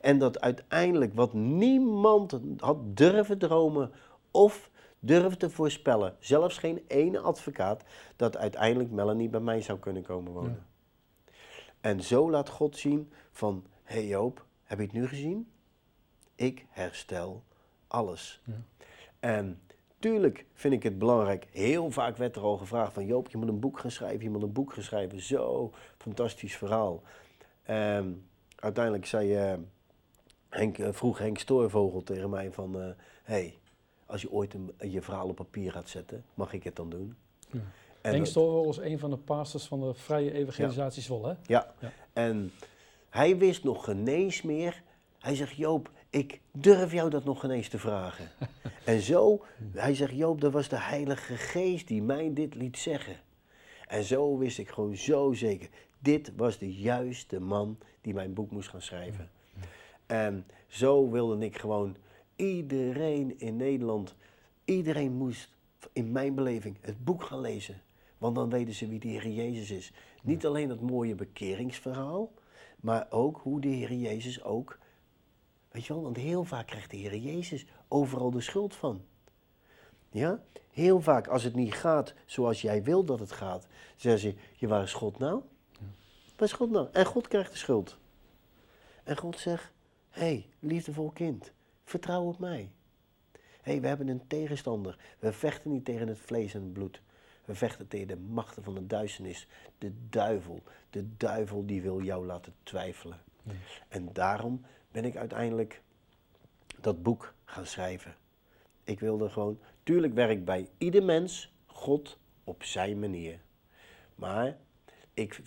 En 0.00 0.18
dat 0.18 0.40
uiteindelijk 0.40 1.14
wat 1.14 1.32
niemand 1.32 2.40
had 2.56 2.96
durven 2.96 3.38
dromen 3.38 3.90
of 4.30 4.69
durven 5.00 5.38
te 5.38 5.50
voorspellen, 5.50 6.16
zelfs 6.18 6.58
geen 6.58 6.84
ene 6.86 7.20
advocaat, 7.20 7.84
dat 8.16 8.36
uiteindelijk 8.36 8.90
Melanie 8.90 9.28
bij 9.28 9.40
mij 9.40 9.60
zou 9.60 9.78
kunnen 9.78 10.02
komen 10.02 10.32
wonen. 10.32 10.66
En 11.80 12.02
zo 12.02 12.30
laat 12.30 12.48
God 12.48 12.76
zien 12.76 13.12
van, 13.32 13.64
hé 13.82 13.94
hey 13.94 14.06
Joop, 14.06 14.44
heb 14.62 14.78
je 14.78 14.84
het 14.84 14.92
nu 14.92 15.06
gezien? 15.06 15.50
Ik 16.34 16.66
herstel 16.68 17.44
alles. 17.86 18.40
Ja. 18.44 18.52
En 19.20 19.60
tuurlijk 19.98 20.46
vind 20.52 20.74
ik 20.74 20.82
het 20.82 20.98
belangrijk, 20.98 21.46
heel 21.50 21.90
vaak 21.90 22.16
werd 22.16 22.36
er 22.36 22.42
al 22.42 22.56
gevraagd 22.56 22.92
van 22.92 23.06
Joop, 23.06 23.30
je 23.30 23.36
moet 23.36 23.48
een 23.48 23.60
boek 23.60 23.78
gaan 23.78 23.90
schrijven, 23.90 24.22
je 24.22 24.30
moet 24.30 24.42
een 24.42 24.52
boek 24.52 24.72
gaan 24.72 24.82
schrijven, 24.82 25.20
zo 25.20 25.72
fantastisch 25.98 26.56
verhaal. 26.56 27.02
En 27.62 28.28
uiteindelijk 28.56 29.06
zei... 29.06 29.52
Uh, 29.52 29.58
Henk, 30.50 30.78
uh, 30.78 30.88
vroeg 30.92 31.18
Henk 31.18 31.38
Stoorvogel 31.38 32.02
tegen 32.02 32.30
mij 32.30 32.52
van, 32.52 32.74
hé, 32.74 32.88
uh, 32.88 32.94
hey, 33.22 33.58
als 34.10 34.22
je 34.22 34.30
ooit 34.30 34.54
een, 34.54 34.72
je 34.90 35.02
verhaal 35.02 35.28
op 35.28 35.36
papier 35.36 35.72
gaat 35.72 35.88
zetten, 35.88 36.24
mag 36.34 36.52
ik 36.52 36.64
het 36.64 36.76
dan 36.76 36.90
doen? 36.90 37.16
Ja. 37.52 37.60
Henk 38.00 38.26
Stoorvogel 38.26 38.70
is 38.70 38.90
een 38.90 38.98
van 38.98 39.10
de 39.10 39.16
pastors 39.16 39.66
van 39.66 39.80
de 39.80 39.94
Vrije 39.94 40.32
Evangelisatie 40.32 41.02
Zwolle, 41.02 41.28
hè? 41.28 41.34
Ja. 41.46 41.74
ja. 41.80 41.92
en 42.12 42.52
hij 43.08 43.36
wist 43.36 43.64
nog 43.64 43.84
genees 43.84 44.42
meer. 44.42 44.82
Hij 45.18 45.34
zegt, 45.34 45.56
Joop, 45.56 45.90
ik 46.10 46.40
durf 46.50 46.92
jou 46.92 47.10
dat 47.10 47.24
nog 47.24 47.44
ineens 47.44 47.68
te 47.68 47.78
vragen. 47.78 48.28
en 48.84 49.00
zo, 49.00 49.44
hij 49.72 49.94
zegt, 49.94 50.12
Joop, 50.12 50.40
dat 50.40 50.52
was 50.52 50.68
de 50.68 50.80
Heilige 50.80 51.36
Geest 51.36 51.88
die 51.88 52.02
mij 52.02 52.30
dit 52.34 52.54
liet 52.54 52.78
zeggen. 52.78 53.16
En 53.86 54.04
zo 54.04 54.38
wist 54.38 54.58
ik 54.58 54.68
gewoon 54.68 54.96
zo 54.96 55.32
zeker, 55.32 55.68
dit 55.98 56.32
was 56.36 56.58
de 56.58 56.72
juiste 56.74 57.40
man 57.40 57.78
die 58.00 58.14
mijn 58.14 58.34
boek 58.34 58.50
moest 58.50 58.68
gaan 58.68 58.82
schrijven. 58.82 59.30
En 60.06 60.46
zo 60.66 61.10
wilde 61.10 61.44
ik 61.44 61.58
gewoon 61.58 61.96
iedereen 62.40 63.38
in 63.38 63.56
Nederland, 63.56 64.14
iedereen 64.64 65.12
moest 65.12 65.48
in 65.92 66.12
mijn 66.12 66.34
beleving 66.34 66.76
het 66.80 67.04
boek 67.04 67.22
gaan 67.22 67.40
lezen. 67.40 67.82
Want 68.18 68.34
dan 68.34 68.50
weten 68.50 68.74
ze 68.74 68.88
wie 68.88 68.98
de 68.98 69.08
Heer 69.08 69.28
Jezus 69.28 69.70
is. 69.70 69.92
Niet 70.22 70.46
alleen 70.46 70.68
dat 70.68 70.80
mooie 70.80 71.14
bekeringsverhaal, 71.14 72.32
maar 72.80 73.06
ook 73.10 73.40
hoe 73.42 73.60
de 73.60 73.68
Heer 73.68 73.92
Jezus 73.92 74.42
ook. 74.42 74.78
Weet 75.70 75.86
je 75.86 75.92
wel, 75.92 76.02
want 76.02 76.16
heel 76.16 76.44
vaak 76.44 76.66
krijgt 76.66 76.90
de 76.90 76.96
Heer 76.96 77.16
Jezus 77.16 77.66
overal 77.88 78.30
de 78.30 78.40
schuld 78.40 78.74
van. 78.76 79.02
Ja? 80.10 80.42
Heel 80.70 81.00
vaak 81.00 81.26
als 81.26 81.42
het 81.42 81.54
niet 81.54 81.74
gaat 81.74 82.14
zoals 82.26 82.60
jij 82.60 82.82
wil 82.82 83.04
dat 83.04 83.18
het 83.18 83.32
gaat, 83.32 83.66
zeggen 83.96 84.20
ze, 84.20 84.34
je 84.56 84.68
waar 84.68 84.82
is 84.82 84.92
God 84.92 85.18
nou? 85.18 85.42
Waar 86.36 86.48
is 86.48 86.52
God 86.52 86.70
nou? 86.70 86.88
En 86.92 87.06
God 87.06 87.28
krijgt 87.28 87.52
de 87.52 87.58
schuld. 87.58 87.98
En 89.04 89.16
God 89.16 89.38
zegt, 89.38 89.72
Hé, 90.10 90.20
hey, 90.20 90.46
liefdevol 90.58 91.10
kind, 91.10 91.52
vertrouw 91.90 92.24
op 92.24 92.38
mij. 92.38 92.70
Hé, 93.32 93.40
hey, 93.72 93.80
we 93.80 93.86
hebben 93.86 94.08
een 94.08 94.26
tegenstander. 94.26 94.98
We 95.18 95.32
vechten 95.32 95.70
niet 95.70 95.84
tegen 95.84 96.08
het 96.08 96.18
vlees 96.18 96.54
en 96.54 96.62
het 96.62 96.72
bloed. 96.72 97.02
We 97.44 97.54
vechten 97.54 97.88
tegen 97.88 98.08
de 98.08 98.16
machten 98.16 98.62
van 98.62 98.74
de 98.74 98.86
duisternis. 98.86 99.46
De 99.78 99.92
duivel. 100.08 100.62
De 100.90 101.16
duivel 101.16 101.66
die 101.66 101.82
wil 101.82 102.02
jou 102.02 102.26
laten 102.26 102.54
twijfelen. 102.62 103.18
En 103.88 104.12
daarom 104.12 104.64
ben 104.90 105.04
ik 105.04 105.16
uiteindelijk 105.16 105.82
dat 106.80 107.02
boek 107.02 107.34
gaan 107.44 107.66
schrijven. 107.66 108.16
Ik 108.84 109.00
wilde 109.00 109.28
gewoon, 109.28 109.58
tuurlijk 109.82 110.14
werk 110.14 110.44
bij 110.44 110.68
ieder 110.78 111.02
mens 111.02 111.52
God 111.66 112.18
op 112.44 112.62
zijn 112.62 112.98
manier. 112.98 113.40
Maar 114.14 114.56
ik 115.14 115.40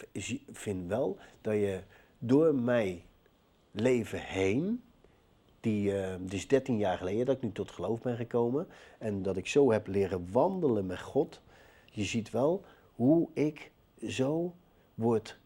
vind 0.51 0.87
wel 0.87 1.17
dat 1.41 1.53
je 1.53 1.83
door 2.17 2.55
mij 2.55 3.05
leven 3.71 4.19
heen. 4.19 4.83
Die, 5.63 5.91
uh, 5.91 6.13
die 6.19 6.37
is 6.37 6.47
13 6.47 6.77
jaar 6.77 6.97
geleden 6.97 7.25
dat 7.25 7.35
ik 7.35 7.41
nu 7.41 7.51
tot 7.51 7.71
geloof 7.71 8.01
ben 8.01 8.15
gekomen. 8.15 8.67
En 8.97 9.21
dat 9.21 9.37
ik 9.37 9.47
zo 9.47 9.71
heb 9.71 9.87
leren 9.87 10.31
wandelen 10.31 10.85
met 10.85 11.01
God. 11.01 11.41
Je 11.91 12.03
ziet 12.03 12.31
wel 12.31 12.63
hoe 12.95 13.29
ik 13.33 13.71
zo 14.07 14.53
word 14.93 15.37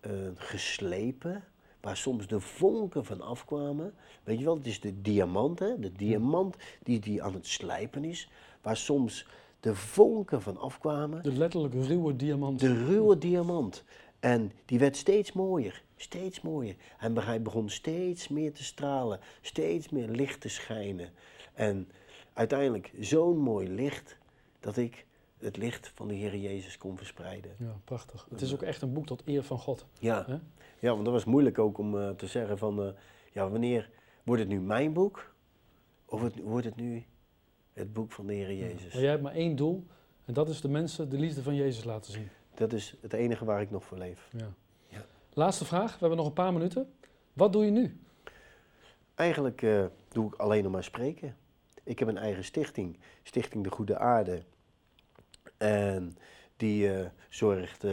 uh, 0.00 0.12
geslepen. 0.34 1.44
Waar 1.80 1.96
soms 1.96 2.26
de 2.26 2.40
vonken 2.40 3.04
van 3.04 3.20
afkwamen. 3.20 3.94
Weet 4.24 4.38
je 4.38 4.44
wel, 4.44 4.56
het 4.56 4.66
is 4.66 4.80
de 4.80 5.00
diamant, 5.02 5.58
hè? 5.58 5.78
De 5.78 5.92
diamant 5.92 6.56
die, 6.82 7.00
die 7.00 7.22
aan 7.22 7.34
het 7.34 7.46
slijpen 7.46 8.04
is. 8.04 8.30
Waar 8.62 8.76
soms 8.76 9.26
de 9.60 9.74
vonken 9.74 10.42
van 10.42 10.56
afkwamen. 10.56 11.22
De 11.22 11.32
letterlijk 11.32 11.74
ruwe 11.74 12.16
diamant. 12.16 12.60
De 12.60 12.84
ruwe 12.84 13.18
diamant. 13.18 13.84
En 14.20 14.52
die 14.64 14.78
werd 14.78 14.96
steeds 14.96 15.32
mooier. 15.32 15.84
Steeds 15.96 16.40
mooier. 16.40 16.76
En 16.98 17.18
hij 17.18 17.42
begon 17.42 17.68
steeds 17.68 18.28
meer 18.28 18.52
te 18.52 18.64
stralen, 18.64 19.20
steeds 19.40 19.88
meer 19.88 20.08
licht 20.08 20.40
te 20.40 20.48
schijnen. 20.48 21.10
En 21.54 21.88
uiteindelijk 22.32 22.92
zo'n 23.00 23.38
mooi 23.38 23.68
licht 23.68 24.16
dat 24.60 24.76
ik 24.76 25.06
het 25.38 25.56
licht 25.56 25.92
van 25.94 26.08
de 26.08 26.14
Heer 26.14 26.36
Jezus 26.36 26.78
kon 26.78 26.96
verspreiden. 26.96 27.50
Ja, 27.58 27.80
prachtig. 27.84 28.26
Het 28.30 28.40
is 28.40 28.52
ook 28.52 28.62
echt 28.62 28.82
een 28.82 28.92
boek 28.92 29.06
tot 29.06 29.22
eer 29.24 29.42
van 29.42 29.58
God. 29.58 29.86
Ja. 29.98 30.40
Ja, 30.78 30.90
want 30.92 31.04
dat 31.04 31.14
was 31.14 31.24
moeilijk 31.24 31.58
ook 31.58 31.78
om 31.78 31.98
eh, 31.98 32.10
te 32.10 32.26
zeggen 32.26 32.58
van, 32.58 32.82
eh, 32.82 32.88
ja, 33.32 33.48
wanneer 33.48 33.90
wordt 34.24 34.42
het 34.42 34.50
nu 34.50 34.60
mijn 34.60 34.92
boek? 34.92 35.34
Of 36.04 36.22
het, 36.22 36.40
wordt 36.42 36.66
het 36.66 36.76
nu 36.76 37.04
het 37.72 37.92
boek 37.92 38.12
van 38.12 38.26
de 38.26 38.32
Heer 38.32 38.54
Jezus? 38.54 38.92
Maar 38.92 39.02
jij 39.02 39.10
hebt 39.10 39.22
maar 39.22 39.34
één 39.34 39.56
doel. 39.56 39.86
En 40.24 40.34
dat 40.34 40.48
is 40.48 40.60
de 40.60 40.68
mensen 40.68 41.08
de 41.08 41.18
liefde 41.18 41.42
van 41.42 41.54
Jezus 41.54 41.84
laten 41.84 42.12
zien. 42.12 42.28
Dat 42.54 42.72
is 42.72 42.96
het 43.00 43.12
enige 43.12 43.44
waar 43.44 43.60
ik 43.60 43.70
nog 43.70 43.84
voor 43.84 43.98
leef. 43.98 44.28
Ja. 44.30 44.54
Laatste 45.38 45.64
vraag. 45.64 45.92
We 45.92 45.98
hebben 45.98 46.18
nog 46.18 46.26
een 46.26 46.32
paar 46.32 46.52
minuten. 46.52 46.92
Wat 47.32 47.52
doe 47.52 47.64
je 47.64 47.70
nu? 47.70 48.00
Eigenlijk 49.14 49.62
eh, 49.62 49.84
doe 50.08 50.26
ik 50.26 50.34
alleen 50.34 50.62
nog 50.62 50.72
maar 50.72 50.84
spreken. 50.84 51.36
Ik 51.84 51.98
heb 51.98 52.08
een 52.08 52.18
eigen 52.18 52.44
stichting, 52.44 52.98
Stichting 53.22 53.64
De 53.64 53.70
Goede 53.70 53.98
Aarde. 53.98 54.42
En 55.56 56.16
die 56.56 56.92
eh, 56.92 57.06
zorgt 57.28 57.84
eh, 57.84 57.92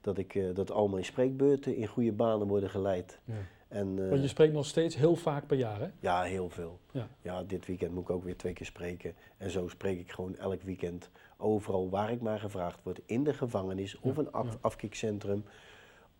dat, 0.00 0.18
ik, 0.18 0.54
dat 0.54 0.70
al 0.70 0.88
mijn 0.88 1.04
spreekbeurten 1.04 1.76
in 1.76 1.86
goede 1.86 2.12
banen 2.12 2.46
worden 2.46 2.70
geleid. 2.70 3.18
Ja. 3.24 3.34
En, 3.68 4.08
Want 4.08 4.22
je 4.22 4.28
spreekt 4.28 4.52
nog 4.52 4.66
steeds 4.66 4.96
heel 4.96 5.16
vaak 5.16 5.46
per 5.46 5.56
jaar, 5.56 5.80
hè? 5.80 5.88
Ja, 5.98 6.22
heel 6.22 6.48
veel. 6.48 6.78
Ja. 6.90 7.08
Ja. 7.22 7.42
dit 7.42 7.66
weekend 7.66 7.92
moet 7.94 8.02
ik 8.02 8.10
ook 8.10 8.24
weer 8.24 8.36
twee 8.36 8.52
keer 8.52 8.66
spreken. 8.66 9.14
En 9.36 9.50
zo 9.50 9.68
spreek 9.68 9.98
ik 9.98 10.12
gewoon 10.12 10.36
elk 10.36 10.62
weekend 10.62 11.10
overal 11.36 11.90
waar 11.90 12.10
ik 12.10 12.20
maar 12.20 12.38
gevraagd 12.38 12.82
word. 12.82 13.00
In 13.06 13.24
de 13.24 13.34
gevangenis 13.34 13.98
of 14.00 14.16
een 14.16 14.32
af, 14.32 14.58
afkikcentrum 14.60 15.44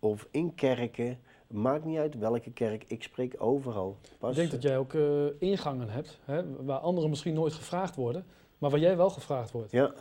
of 0.01 0.27
in 0.31 0.55
kerken. 0.55 1.19
Maakt 1.47 1.85
niet 1.85 1.97
uit 1.97 2.17
welke 2.17 2.51
kerk, 2.51 2.83
ik 2.87 3.03
spreek 3.03 3.35
overal. 3.37 3.97
Pas, 4.19 4.29
Ik 4.29 4.35
denk 4.35 4.51
dat 4.51 4.61
jij 4.61 4.77
ook 4.77 4.93
eh, 4.93 5.25
ingangen 5.39 5.89
hebt, 5.89 6.19
hè, 6.25 6.63
waar 6.63 6.77
anderen 6.79 7.09
misschien 7.09 7.33
nooit 7.33 7.53
gevraagd 7.53 7.95
worden, 7.95 8.25
maar 8.57 8.69
waar 8.69 8.79
jij 8.79 8.97
wel 8.97 9.09
gevraagd 9.09 9.51
wordt. 9.51 9.71
Ja. 9.71 9.93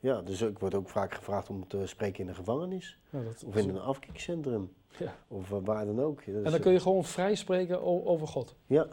ja, 0.00 0.20
dus 0.22 0.40
ik 0.40 0.58
word 0.58 0.74
ook 0.74 0.88
vaak 0.88 1.14
gevraagd 1.14 1.50
om 1.50 1.66
te 1.68 1.86
spreken 1.86 2.20
in 2.20 2.26
de 2.26 2.34
gevangenis. 2.34 2.98
Dat, 3.10 3.44
Of 3.46 3.56
in 3.56 3.68
een 3.68 3.80
afkikcentrum. 3.80 4.72
Ja. 4.98 5.14
Of 5.28 5.52
eh, 5.52 5.58
waar 5.62 5.84
dan 5.86 6.00
ook. 6.00 6.20
En 6.20 6.42
dan 6.42 6.60
kun 6.60 6.72
je 6.72 6.80
gewoon 6.80 7.04
vrij 7.04 7.34
spreken 7.34 7.82
over 8.06 8.26
God. 8.28 8.54
Ja, 8.66 8.86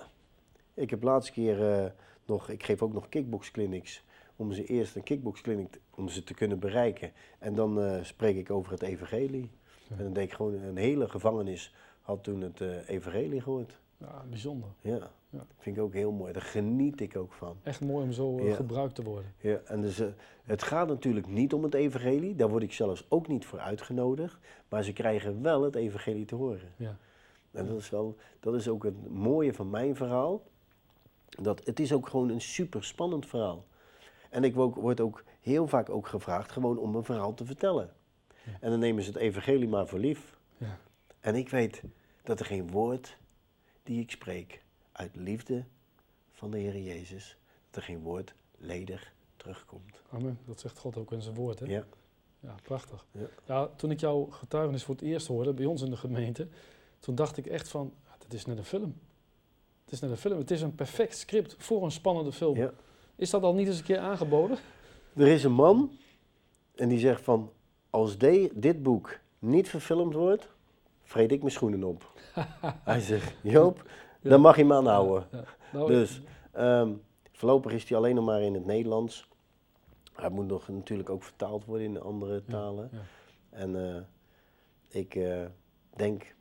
ik 0.74 0.90
heb 0.90 1.04
laatste 1.04 1.32
keer 1.32 1.72
eh, 1.84 1.92
nog, 2.26 2.50
ik 2.50 2.64
geef 2.64 2.82
ook 2.82 2.94
nog 2.94 3.10
kickboxclinics. 3.10 4.04
Om 4.36 4.52
ze 4.54 4.64
eerst 4.66 4.96
een 4.96 5.04
kickboxclinic, 5.04 5.72
te- 5.72 5.80
om 5.96 6.10
ze 6.10 6.24
te 6.24 6.34
kunnen 6.34 6.60
bereiken. 6.60 7.12
En 7.40 7.56
dan 7.56 8.00
spreek 8.06 8.36
ik 8.38 8.52
over 8.52 8.72
het 8.72 8.82
evangelie. 8.82 9.50
En 9.98 10.04
dan 10.04 10.14
deed 10.14 10.24
ik 10.24 10.34
gewoon, 10.34 10.54
een 10.54 10.78
hele 10.78 11.10
gevangenis 11.10 11.74
had 12.02 12.24
toen 12.24 12.42
het 12.42 12.62
eh, 12.62 12.90
evangelie 12.90 13.42
gehoord. 13.42 13.80
Ja, 13.98 14.24
bijzonder. 14.30 14.70
Ja, 14.82 15.10
Ja. 15.30 15.46
vind 15.58 15.78
ik 15.78 15.82
ook 15.84 15.94
heel 15.94 16.12
mooi. 16.12 16.34
Daar 16.34 16.42
geniet 16.42 17.02
ik 17.02 17.18
ook 17.18 17.34
van. 17.34 17.58
Echt 17.64 17.82
mooi 17.82 18.04
om 18.06 18.12
zo 18.12 18.38
eh, 18.38 18.48
Ja. 18.48 18.56
gebruikt 18.56 18.96
te 18.96 19.04
worden. 19.04 19.34
Ja, 19.38 19.60
en 19.66 19.82
dus, 19.82 20.00
eh, 20.00 20.08
het 20.44 20.64
gaat 20.64 20.88
natuurlijk 20.88 21.28
niet 21.28 21.54
om 21.54 21.64
het 21.64 21.74
evangelie. 21.74 22.36
Daar 22.36 22.50
word 22.50 22.64
ik 22.64 22.74
zelfs 22.74 23.06
ook 23.10 23.28
niet 23.28 23.46
voor 23.46 23.60
uitgenodigd. 23.60 24.38
Maar 24.70 24.84
ze 24.84 24.94
krijgen 24.94 25.42
wel 25.42 25.62
het 25.64 25.76
evangelie 25.76 26.26
te 26.26 26.36
horen. 26.36 26.72
Ja. 26.76 26.96
En 27.52 27.66
dat 27.68 27.78
is, 27.78 27.90
wel, 27.90 28.16
dat 28.40 28.54
is 28.56 28.68
ook 28.68 28.84
het 28.84 29.10
mooie 29.10 29.54
van 29.54 29.70
mijn 29.70 29.96
verhaal. 29.96 30.42
Dat 31.30 31.66
het 31.66 31.80
is 31.80 31.94
ook 31.94 32.08
gewoon 32.10 32.30
een 32.30 32.42
super 32.42 32.84
spannend 32.84 33.26
verhaal. 33.26 33.66
En 34.30 34.44
ik 34.44 34.56
wo- 34.56 34.74
word 34.74 35.00
ook 35.02 35.24
heel 35.42 35.68
vaak 35.68 35.90
ook 35.90 36.08
gevraagd 36.08 36.52
gewoon 36.52 36.78
om 36.78 36.96
een 36.96 37.04
verhaal 37.04 37.34
te 37.34 37.46
vertellen. 37.46 37.90
Ja. 38.46 38.52
En 38.60 38.70
dan 38.70 38.80
nemen 38.80 39.04
ze 39.04 39.10
het 39.10 39.20
evangelie 39.20 39.68
maar 39.68 39.88
voor 39.88 40.00
lief. 40.00 40.38
Ja. 40.58 40.80
En 41.20 41.36
ik 41.36 41.50
weet 41.50 41.82
dat 42.24 42.40
er 42.40 42.46
geen 42.46 42.72
woord 42.72 43.18
die 43.84 44.02
ik 44.02 44.12
spreek 44.12 44.64
uit 44.92 45.16
liefde 45.16 45.64
van 46.32 46.52
de 46.52 46.58
Heer 46.58 46.78
Jezus, 46.78 47.38
dat 47.70 47.76
er 47.76 47.82
geen 47.82 48.02
woord 48.02 48.34
ledig 48.58 49.14
terugkomt. 49.38 50.02
Amen. 50.10 50.40
Dat 50.46 50.60
zegt 50.60 50.78
God 50.78 50.98
ook 50.98 51.12
in 51.12 51.22
zijn 51.22 51.36
woord, 51.36 51.60
hè? 51.60 51.66
Ja, 51.66 51.84
Ja, 52.40 52.56
prachtig. 52.64 53.06
Ja. 53.12 53.28
Ja, 53.46 53.68
toen 53.68 53.92
ik 53.92 54.00
jouw 54.00 54.26
getuigenis 54.26 54.84
voor 54.84 54.96
het 54.96 55.04
eerst 55.04 55.28
hoorde 55.28 55.54
bij 55.54 55.66
ons 55.66 55.82
in 55.82 55.90
de 55.90 55.98
gemeente, 55.98 56.48
toen 57.00 57.16
dacht 57.16 57.38
ik 57.38 57.46
echt 57.46 57.68
van, 57.68 57.94
het 58.30 58.34
is 58.34 58.46
net 58.46 58.58
een 58.58 58.64
film. 58.64 59.00
Het 59.84 59.94
is 59.94 60.00
net 60.00 60.12
een 60.12 60.18
film. 60.18 60.38
Het 60.38 60.52
is 60.52 60.62
een 60.62 60.76
perfect 60.76 61.18
script 61.18 61.56
voor 61.58 61.84
een 61.84 61.92
spannende 61.92 62.32
film. 62.32 62.56
ja. 62.58 62.74
Is 63.16 63.30
dat 63.30 63.44
al 63.44 63.54
niet 63.54 63.68
eens 63.68 63.78
een 63.78 63.84
keer 63.84 64.00
aangeboden? 64.00 64.58
Er 65.16 65.28
is 65.28 65.44
een 65.44 65.52
man 65.52 65.98
en 66.76 66.90
die 66.90 67.00
zegt 67.00 67.24
van, 67.24 67.52
als 67.90 68.18
de- 68.18 68.52
dit 68.56 68.84
boek 68.84 69.20
niet 69.40 69.70
verfilmd 69.70 70.14
wordt, 70.14 70.50
vreet 71.04 71.32
ik 71.32 71.40
mijn 71.40 71.52
schoenen 71.52 71.84
op. 71.84 72.12
Hij 72.84 73.00
zegt, 73.00 73.36
Joop, 73.42 73.84
Ja. 74.22 74.30
dan 74.30 74.42
mag 74.42 74.56
je 74.56 74.62
hem 74.62 74.74
aanhouden. 74.74 75.28
Ja. 75.32 75.44
Nou, 75.74 75.88
Dus 75.88 76.22
ehm, 76.52 76.92
voorlopig 77.32 77.72
is 77.72 77.90
hij 77.90 77.98
alleen 77.98 78.16
nog 78.16 78.26
maar 78.26 78.42
in 78.42 78.54
het 78.54 78.66
Nederlands. 78.66 79.28
Hij 80.14 80.30
moet 80.30 80.48
nog 80.48 80.68
natuurlijk 80.68 81.10
ook 81.10 81.24
vertaald 81.24 81.66
worden 81.66 81.86
in 81.88 82.02
andere 82.02 82.44
talen. 82.46 82.90
En 83.50 83.96
eh, 83.96 84.02
ik 84.88 85.16
eh, 85.16 85.46
denk 85.96 86.36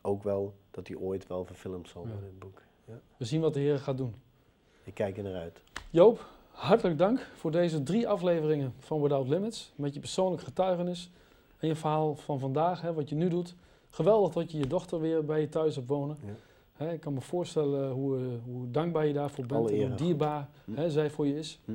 ook 0.00 0.22
wel 0.22 0.54
dat 0.70 0.88
hij 0.88 0.96
ooit 0.96 1.26
wel 1.26 1.44
verfilmd 1.44 1.88
zal 1.88 2.02
worden, 2.06 2.24
het 2.24 2.38
boek. 2.38 2.62
Ja. 2.84 3.00
We 3.16 3.24
zien 3.24 3.40
wat 3.40 3.54
de 3.54 3.60
Heer 3.60 3.78
gaat 3.78 3.96
doen. 3.96 4.14
Ik 4.84 4.94
kijk 4.94 5.16
er 5.16 5.22
naar 5.22 5.34
uit. 5.40 5.62
Joop, 5.90 6.26
hartelijk 6.52 6.98
dank 6.98 7.26
voor 7.34 7.50
deze 7.50 7.82
drie 7.82 8.08
afleveringen 8.08 8.74
van 8.78 9.02
Without 9.02 9.28
Limits. 9.28 9.72
Met 9.74 9.94
je 9.94 10.00
persoonlijke 10.00 10.44
getuigenis 10.44 11.10
en 11.58 11.68
je 11.68 11.76
verhaal 11.76 12.14
van 12.16 12.38
vandaag, 12.38 12.80
hè, 12.80 12.92
wat 12.92 13.08
je 13.08 13.14
nu 13.14 13.28
doet. 13.28 13.54
Geweldig 13.90 14.32
dat 14.32 14.52
je 14.52 14.58
je 14.58 14.66
dochter 14.66 15.00
weer 15.00 15.24
bij 15.24 15.40
je 15.40 15.48
thuis 15.48 15.74
hebt 15.74 15.88
wonen. 15.88 16.16
Ja. 16.26 16.32
Hè, 16.72 16.92
ik 16.92 17.00
kan 17.00 17.14
me 17.14 17.20
voorstellen 17.20 17.90
hoe, 17.90 18.16
eh, 18.16 18.22
hoe 18.44 18.70
dankbaar 18.70 19.06
je 19.06 19.12
daarvoor 19.12 19.46
bent 19.46 19.70
en 19.70 19.86
hoe 19.86 19.94
dierbaar 19.94 20.48
Hm. 20.64 20.74
hè, 20.74 20.90
zij 20.90 21.10
voor 21.10 21.26
je 21.26 21.38
is. 21.38 21.58
Hm. 21.64 21.72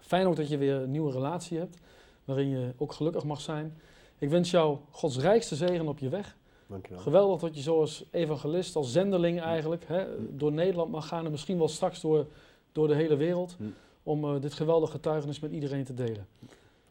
Fijn 0.00 0.26
ook 0.26 0.36
dat 0.36 0.48
je 0.48 0.58
weer 0.58 0.74
een 0.74 0.90
nieuwe 0.90 1.12
relatie 1.12 1.58
hebt, 1.58 1.76
waarin 2.24 2.48
je 2.48 2.72
ook 2.76 2.92
gelukkig 2.92 3.24
mag 3.24 3.40
zijn. 3.40 3.76
Ik 4.18 4.30
wens 4.30 4.50
jou 4.50 4.78
Gods 4.90 5.18
rijkste 5.18 5.56
zegen 5.56 5.88
op 5.88 5.98
je 5.98 6.08
weg. 6.08 6.36
Dankjewel. 6.66 7.00
Geweldig 7.02 7.40
dat 7.40 7.54
je 7.54 7.62
zo 7.62 7.80
als 7.80 8.04
evangelist, 8.10 8.76
als 8.76 8.92
zendeling 8.92 9.40
eigenlijk, 9.40 9.84
hè, 9.86 10.04
door 10.36 10.52
Nederland 10.52 10.90
mag 10.90 11.08
gaan 11.08 11.24
en 11.24 11.30
misschien 11.30 11.58
wel 11.58 11.68
straks 11.68 12.00
door, 12.00 12.26
door 12.72 12.88
de 12.88 12.94
hele 12.94 13.16
wereld, 13.16 13.54
Hm. 13.58 13.64
Om 14.08 14.24
eh, 14.24 14.40
dit 14.40 14.54
geweldige 14.54 14.92
getuigenis 14.92 15.40
met 15.40 15.50
iedereen 15.50 15.84
te 15.84 15.94
delen. 15.94 16.26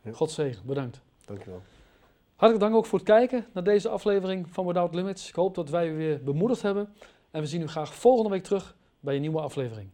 Ja. 0.01 0.11
God 0.11 0.31
zegen, 0.31 0.65
bedankt. 0.65 1.01
Dankjewel. 1.25 1.61
Hartelijk 2.35 2.65
dank 2.65 2.75
ook 2.75 2.85
voor 2.85 2.99
het 2.99 3.07
kijken 3.07 3.45
naar 3.53 3.63
deze 3.63 3.89
aflevering 3.89 4.47
van 4.49 4.65
Without 4.65 4.93
Limits. 4.93 5.29
Ik 5.29 5.35
hoop 5.35 5.55
dat 5.55 5.69
wij 5.69 5.89
u 5.89 5.97
weer 5.97 6.23
bemoedigd 6.23 6.61
hebben 6.61 6.93
en 7.31 7.41
we 7.41 7.47
zien 7.47 7.61
u 7.61 7.67
graag 7.67 7.95
volgende 7.95 8.29
week 8.29 8.43
terug 8.43 8.75
bij 8.99 9.15
een 9.15 9.21
nieuwe 9.21 9.41
aflevering. 9.41 9.89